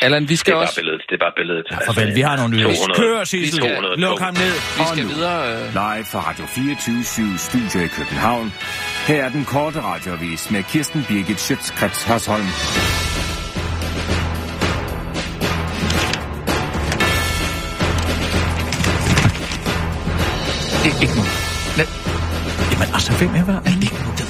[0.00, 0.74] Allan, vi Det skal er bare også...
[0.80, 1.02] billedet.
[1.08, 1.64] Det er bare billedet.
[1.70, 2.74] Ja, farvel, vi har nogle nyheder.
[2.74, 3.00] 200.
[3.00, 3.60] Kør, Sissel.
[3.60, 4.00] 200.
[4.00, 4.52] Luk ham ned.
[4.76, 5.12] Vi Og skal nu.
[5.14, 5.52] videre...
[5.52, 8.52] Øh, Live fra Radio 24 Studio i København.
[9.06, 12.46] Her er den korte radiovis med Kirsten Birgit Schøtzgrads Hasholm.
[20.86, 21.24] ikke, ikke nu.
[22.72, 23.54] Jamen altså, hvem er hvad?
[23.82, 24.26] Ikke nu, det.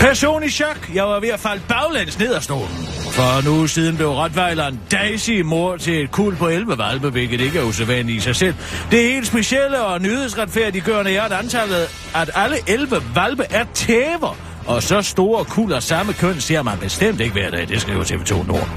[0.00, 0.90] Person i chok.
[0.94, 2.76] Jeg var ved at falde baglæns ned af stolen.
[3.14, 7.40] For en uge siden blev rottweileren Daisy mor til et kul på 11 valpe, hvilket
[7.40, 8.54] ikke er usædvanligt i sig selv.
[8.90, 14.53] Det helt specielle og nyhedsretfærdiggørende er, at antallet, at alle 11 valpe er tæver.
[14.66, 18.04] Og så store kul af samme køn ser man bestemt ikke hver dag, det skriver
[18.04, 18.68] TV2 Nord.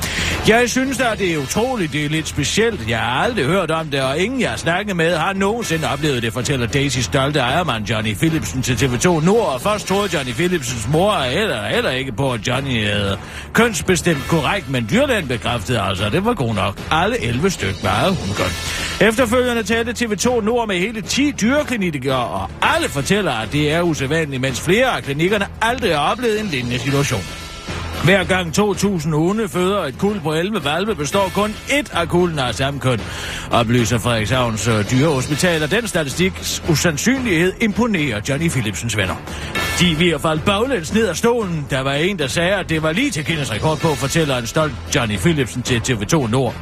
[0.48, 2.90] Jeg synes da, det er utroligt, det er lidt specielt.
[2.90, 6.24] Jeg har aldrig hørt om det, og ingen jeg har snakket med har nogensinde oplevet
[6.24, 9.54] det, fortæller Daisy stolte ejermand Johnny Philipsen til TV2 Nord.
[9.54, 13.18] Og først troede Johnny Philipsens mor eller, eller ikke på, at Johnny havde
[13.54, 16.80] kønsbestemt korrekt, men dyrlægen bekræftede altså, at det var god nok.
[16.92, 18.54] Alle 11 stykker var hun godt.
[19.02, 24.42] Efterfølgende talte TV2 Nord med hele 10 dyreklinikker, og alle fortæller, at det er usædvanligt,
[24.42, 27.24] mens flere af klinikkerne aldrig har oplevet en lignende situation.
[28.04, 32.40] Hver gang 2.000 hunde føder et kul på 11 valpe, består kun ét af kulden
[32.40, 33.02] af samme køn,
[33.52, 39.16] oplyser Frederikshavns øh, dyrehospital, og den statistiks usandsynlighed imponerer Johnny Philipsens venner.
[39.80, 41.68] De vi har at baglæns ned af stolen.
[41.70, 44.48] Der var en, der sagde, at det var lige til Guinness rekord på, fortæller en
[44.48, 46.56] stolt Johnny Philipsen til TV2 Nord.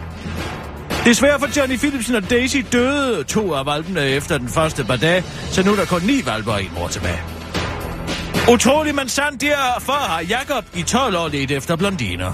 [1.06, 5.24] Desværre for Johnny Philipsen og Daisy døde to af valpene efter den første par dage,
[5.52, 7.35] så nu er der kun ni valper og en mor tilbage.
[8.52, 12.32] Utrolig, men sandt derfor har Jakob i 12 år let efter blondiner.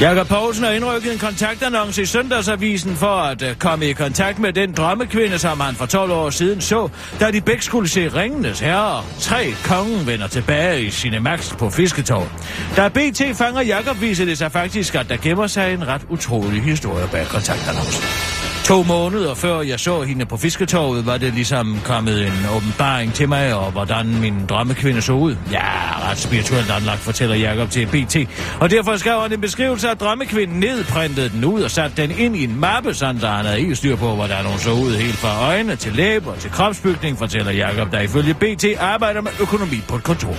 [0.00, 4.52] Jakob Poulsen har indrykket en kontaktannonce i Søndagsavisen for at øh, komme i kontakt med
[4.52, 6.88] den drømmekvinde, som han for 12 år siden så,
[7.20, 9.04] da de begge skulle se Ringenes Herre.
[9.20, 12.28] Tre kongen vender tilbage i sine max på Fisketår.
[12.76, 16.62] Da BT fanger Jakob, viser det sig faktisk, at der gemmer sig en ret utrolig
[16.62, 18.37] historie bag kontaktannoncen.
[18.68, 23.28] To måneder før jeg så hende på fisketorvet, var det ligesom kommet en åbenbaring til
[23.28, 25.36] mig, og hvordan min drømmekvinde så ud.
[25.52, 28.16] Ja, ret spirituelt anlagt, fortæller Jakob til BT.
[28.60, 32.10] Og derfor skrev han en beskrivelse af drømmekvinden ned, printede den ud og satte den
[32.10, 34.96] ind i en mappe, sådan så han havde helt styr på, hvordan hun så ud
[34.96, 39.82] helt fra øjne til læber til kropsbygning, fortæller Jakob, der ifølge BT arbejder med økonomi
[39.88, 40.34] på et kontor.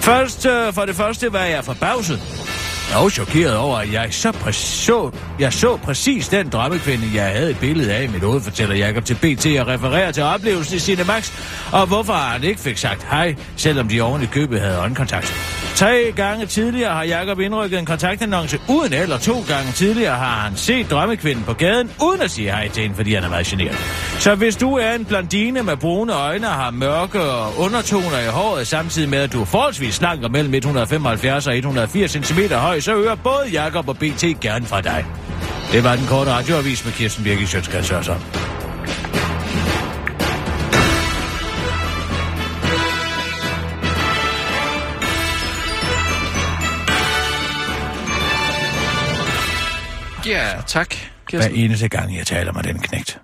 [0.00, 2.20] Først, øh, for det første var jeg forbavset.
[2.90, 7.24] Jeg var chokeret over, at jeg så, præ- så, jeg så præcis den drømmekvinde, jeg
[7.24, 10.76] havde et billede af i mit hoved, fortæller Jakob til BT og refererer til oplevelsen
[10.76, 11.32] i Cinemax,
[11.72, 15.34] og hvorfor han ikke fik sagt hej, selvom de oven i købet havde øjenkontakt.
[15.74, 20.56] Tre gange tidligere har Jakob indrykket en kontaktannonce uden eller to gange tidligere har han
[20.56, 23.76] set drømmekvinden på gaden uden at sige hej til hende, fordi han er meget generet.
[24.18, 28.26] Så hvis du er en blondine med brune øjne og har mørke og undertoner i
[28.28, 32.73] håret, samtidig med at du er forholdsvis slank og mellem 175 og 180 cm høj,
[32.82, 35.06] så hører både Jakob og BT gerne fra dig.
[35.72, 38.20] Det var den korte radioavis med Kirsten Birgit Sjøtskreds Hørsson.
[50.26, 50.94] Ja, tak.
[50.94, 51.54] Hver Kirsten.
[51.54, 53.20] eneste gang, jeg taler med den knægt.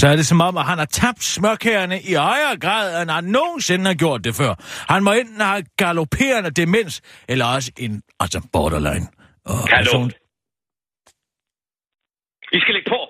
[0.00, 3.24] Så er det som om, at han har tabt smørkærne i højere grad, end han
[3.24, 4.52] nogensinde har gjort det før.
[4.92, 6.94] Han må enten have galopperende demens,
[7.28, 9.06] eller også en altså borderline.
[9.50, 9.84] Og Hallo?
[9.84, 10.12] person-
[12.56, 13.00] I skal lægge på.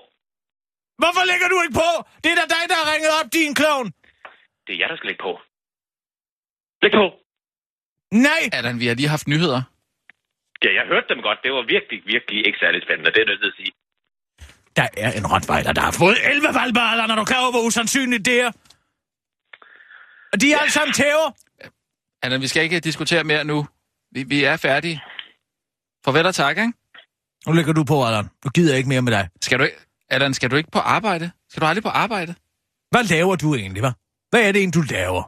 [1.01, 1.89] Hvorfor lægger du ikke på?
[2.23, 3.87] Det er da dig, der har ringet op, din klovn.
[4.65, 5.33] Det er jeg, der skal lægge på.
[6.83, 7.05] Læg på.
[8.27, 9.61] Nej, Allan, vi har lige haft nyheder.
[10.63, 11.39] Ja, jeg hørte dem godt.
[11.45, 13.11] Det var virkelig, virkelig ikke særlig spændende.
[13.15, 13.71] Det er nødt til at sige.
[14.75, 18.25] Der er en rottweiler, der har fået 11 valgballer, når du klar over, hvor usandsynligt
[18.25, 18.51] det er.
[20.33, 21.31] Og de er alle sammen tæver.
[22.23, 23.67] Allan, vi skal ikke diskutere mere nu.
[24.11, 25.03] Vi, vi er færdige.
[26.05, 26.73] Farvel og tak, ikke?
[27.47, 28.25] Nu lægger du på, Allan.
[28.45, 29.29] Nu gider jeg ikke mere med dig.
[29.41, 29.77] Skal du ikke...
[30.09, 31.31] Allan, skal du ikke på arbejde?
[31.49, 32.35] Skal du aldrig på arbejde?
[32.91, 34.27] Hvad laver du egentlig, hva'?
[34.29, 35.23] Hvad er det egentlig, du laver?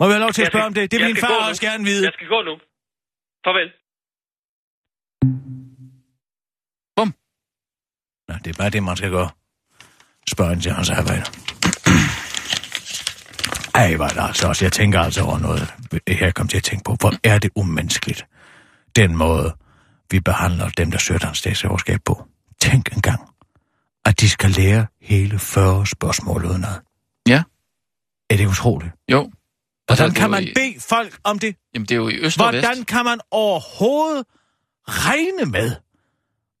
[0.00, 0.90] Må vi have lov til at spørge skal- om det?
[0.90, 2.04] Det vil min far også gerne vide.
[2.04, 2.54] Jeg skal gå nu.
[3.46, 3.68] Farvel.
[8.28, 9.30] Nå, det er bare det, man skal gøre.
[10.30, 11.24] Spørg ind til hans arbejde.
[13.74, 14.64] Ej, var det altså også.
[14.64, 15.74] Jeg tænker altså over noget.
[16.08, 18.26] Her kom til at tænke på, hvor er det umenneskeligt.
[18.96, 19.54] Den måde,
[20.10, 22.24] vi behandler dem, der søger dansk statsborgerskab på.
[22.60, 23.20] Tænk engang,
[24.04, 26.74] at de skal lære hele 40 spørgsmål udenad.
[27.28, 27.42] Ja.
[28.30, 28.92] Er det utroligt?
[29.08, 29.30] Jo.
[29.86, 31.56] Hvordan kan man i- bede folk om det?
[31.74, 32.66] Jamen, det er jo i øst og vest.
[32.66, 34.24] Hvordan kan man overhovedet
[34.88, 35.76] regne med,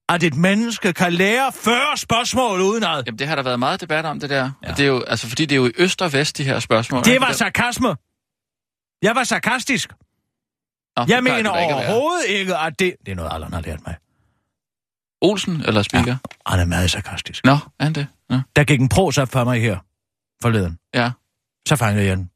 [0.08, 3.02] at et menneske kan lære 40 spørgsmål udenad?
[3.06, 4.50] Jamen, det har der været meget debat om, det der.
[4.62, 4.70] Ja.
[4.70, 6.60] Og det er jo, altså, fordi det er jo i øst og vest, de her
[6.60, 7.04] spørgsmål.
[7.04, 7.88] Det var sarkasme.
[9.02, 9.92] Jeg var sarkastisk.
[10.96, 12.94] Nå, Jeg mener det ikke overhovedet ikke, at det...
[13.06, 13.96] Det er noget, Allan har lært mig.
[15.20, 16.04] Olsen eller Spiker?
[16.06, 16.16] Ja.
[16.46, 17.44] Han er meget sarkastisk.
[17.44, 18.06] Nå, er han det?
[18.30, 19.78] Nå, Der gik en pros op for mig her
[20.42, 20.78] forleden.
[20.94, 21.10] ja.
[21.68, 22.30] Så fangede jeg den.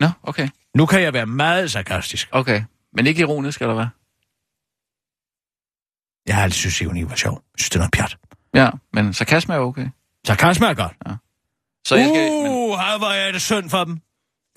[0.00, 0.48] Nå, okay.
[0.76, 2.28] Nu kan jeg være meget sarkastisk.
[2.32, 2.62] Okay.
[2.92, 3.86] Men ikke ironisk, eller hvad?
[6.26, 7.32] Jeg har altid synes, ironi var sjov.
[7.32, 8.16] Jeg synes, det er noget pjat.
[8.54, 9.86] Ja, men sarkasme er okay.
[10.26, 10.92] Sarkasme er godt.
[11.86, 12.30] Så jeg skal...
[12.30, 13.98] Men, Uh, her var jeg det synd for dem.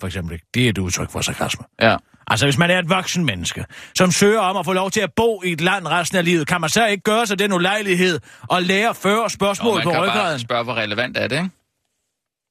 [0.00, 0.40] For eksempel.
[0.54, 1.64] Det er et udtryk for sarkasme.
[1.80, 1.96] ja.
[2.30, 3.64] Altså, hvis man er et voksen menneske,
[3.96, 6.46] som søger om at få lov til at bo i et land resten af livet,
[6.46, 9.90] kan man så ikke gøre sig den ulejlighed og lære 40 spørgsmål Og man på
[9.90, 10.38] kan bare ryggraden?
[10.40, 11.50] spørge, hvor relevant er det, ikke?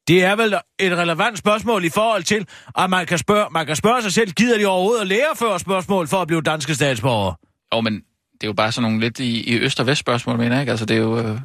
[0.08, 2.48] Det er vel et relevant spørgsmål i forhold til,
[2.78, 5.60] at man kan spørge, man kan spørge sig selv, gider de overhovedet at lære 40
[5.60, 7.34] spørgsmål for at blive danske statsborger?
[7.76, 8.02] Jo, men
[8.42, 10.62] det er jo bare sådan nogle lidt i, i øst og vest spørgsmål, mener jeg,
[10.62, 10.72] ikke?
[10.72, 11.18] Altså, det er jo...
[11.20, 11.40] Øh,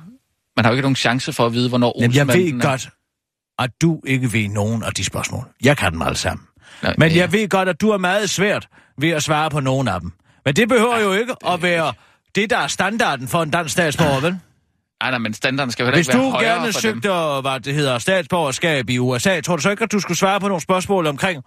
[0.57, 2.63] man har jo ikke nogen chance for at vide, hvornår Jamen, jeg ved er.
[2.63, 2.89] godt,
[3.59, 5.45] at du ikke ved nogen af de spørgsmål.
[5.65, 6.47] Jeg kan dem alle sammen.
[6.83, 7.17] Nej, Men ja.
[7.17, 8.69] jeg ved godt, at du er meget svært
[8.99, 10.13] ved at svare på nogen af dem.
[10.45, 11.93] Men det behøver jo ikke at være
[12.35, 14.39] det, der er standarden for en dansk statsborger, vel?
[15.03, 17.41] Nej, nej, men standarden skal jo Hvis ikke være du højere gerne søgte, dem.
[17.41, 20.49] hvad det hedder, statsborgerskab i USA, tror du så ikke, at du skulle svare på
[20.49, 21.43] nogle spørgsmål omkring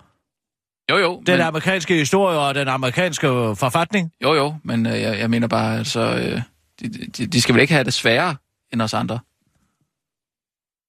[0.90, 4.12] Jo, jo, den men, amerikanske historie og den amerikanske forfatning?
[4.24, 6.00] jo, jo, men øh, jeg, jeg mener bare, altså...
[6.02, 6.42] Øh,
[6.80, 8.36] de, de, de skal vel ikke have det sværere
[8.74, 9.20] end os andre?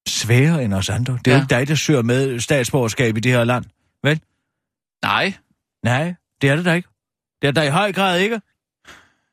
[0.09, 1.19] Sværere end os andre.
[1.25, 1.43] Det er ja.
[1.43, 3.65] Ikke dig, der søger med statsborgerskab i det her land.
[4.03, 4.21] Vel?
[5.03, 5.35] Nej,
[5.83, 6.89] Nej, det er det da ikke.
[7.43, 8.41] Det er der i høj grad ikke.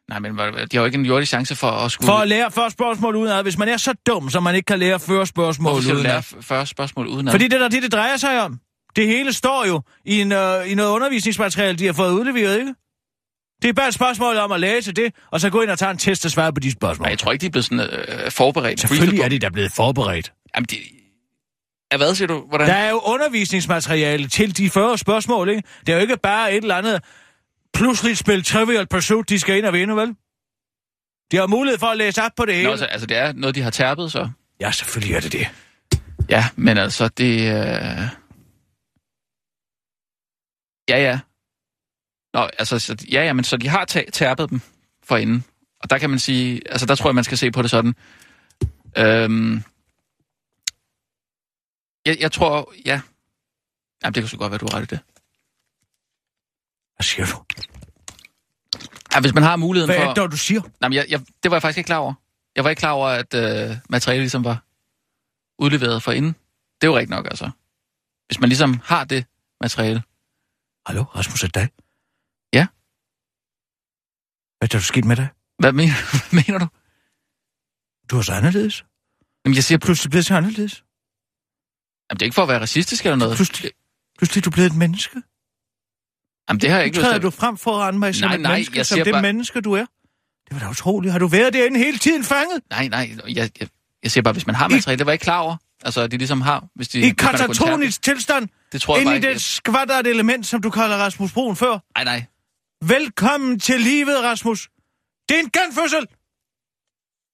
[0.09, 2.07] nej, men de har jo ikke en jordig chance for at skulle...
[2.07, 4.65] For at lære 40 spørgsmål uden ad, hvis man er så dum, så man ikke
[4.65, 6.23] kan lære 40 spørgsmål Hvorfor skal du lære.
[6.23, 8.59] 40 spørgsmål uden Fordi det er det, det drejer sig om.
[8.95, 12.73] Det hele står jo i, en, øh, i noget undervisningsmateriale, de har fået udleveret, ikke?
[13.61, 15.91] Det er bare et spørgsmål om at læse det, og så gå ind og tage
[15.91, 17.03] en test og svare på de spørgsmål.
[17.05, 18.79] Nej, jeg tror ikke, de er blevet sådan øh, forberedt.
[18.79, 20.33] Selvfølgelig er de da blevet forberedt.
[20.55, 20.75] Jamen, de...
[21.91, 22.45] Ja, hvad siger du?
[22.49, 22.67] Hvordan?
[22.67, 25.63] Der er jo undervisningsmateriale til de 40 spørgsmål, ikke?
[25.79, 27.01] Det er jo ikke bare et eller andet
[27.73, 30.15] pludseligt spil Trivial Pursuit, de skal ind og vinde, vel?
[31.31, 32.69] De har mulighed for at læse op på det hele.
[32.69, 34.29] Nå, så, altså, det er noget, de har tærpet, så...
[34.59, 35.47] Ja, selvfølgelig er det det.
[36.29, 37.55] Ja, men altså, det...
[37.55, 38.22] Øh...
[40.89, 41.19] Ja, ja.
[42.33, 44.61] Nå, altså, så, ja, ja, men så de har tæ- tærpet dem
[45.03, 45.43] for inden.
[45.79, 46.61] Og der kan man sige...
[46.71, 47.95] Altså, der tror jeg, man skal se på det sådan.
[48.97, 49.63] Øhm...
[52.05, 53.01] Jeg, jeg tror, ja...
[54.03, 54.99] Jamen, det kan så godt være, du har ret i det.
[56.95, 57.43] Hvad siger du?
[59.15, 60.09] Ja, hvis man har muligheden Hvad for...
[60.09, 60.61] er det, du siger?
[60.61, 62.13] Nej, men jeg, jeg, det var jeg faktisk ikke klar over.
[62.55, 64.63] Jeg var ikke klar over, at øh, materialet ligesom var
[65.59, 66.35] udleveret for inden.
[66.81, 67.51] Det er jo rigtigt nok, altså.
[68.27, 69.25] Hvis man ligesom har det
[69.61, 70.03] materiale.
[70.87, 71.69] Hallo, Rasmus, er det dig?
[72.53, 72.67] Ja.
[74.57, 75.27] Hvad er der sket med dig?
[75.59, 76.67] Hvad mener, hvad mener du?
[78.09, 78.85] Du er så anderledes.
[79.45, 80.75] Jamen, jeg siger, Pludselig blevet så anderledes.
[82.09, 83.35] jamen, det er ikke for at være racistisk eller noget.
[83.35, 83.71] Pludselig,
[84.17, 85.21] pludselig er du blevet et menneske.
[86.49, 87.23] Jamen, det har jeg ikke lyst træder til.
[87.23, 89.73] du frem foran mig som Nej, et nej, menneske, jeg som det bare- menneske, du
[89.73, 89.85] er.
[90.45, 91.11] Det var da utroligt.
[91.11, 92.61] Har du været derinde hele tiden fanget?
[92.69, 93.67] Nej, nej, jeg, jeg,
[94.03, 95.57] jeg siger bare, hvis man har materiale, det var jeg ikke klar over.
[95.85, 96.99] Altså, at de ligesom har, hvis de...
[96.99, 98.47] I hvis katatonisk tilstand?
[98.71, 99.33] Det tror jeg bare Inde i ikke.
[99.33, 101.79] det skvattert element, som du kalder Rasmus Broen før?
[101.97, 102.25] Nej, nej.
[102.87, 104.69] Velkommen til livet, Rasmus.
[105.29, 106.07] Det er en genfødsel.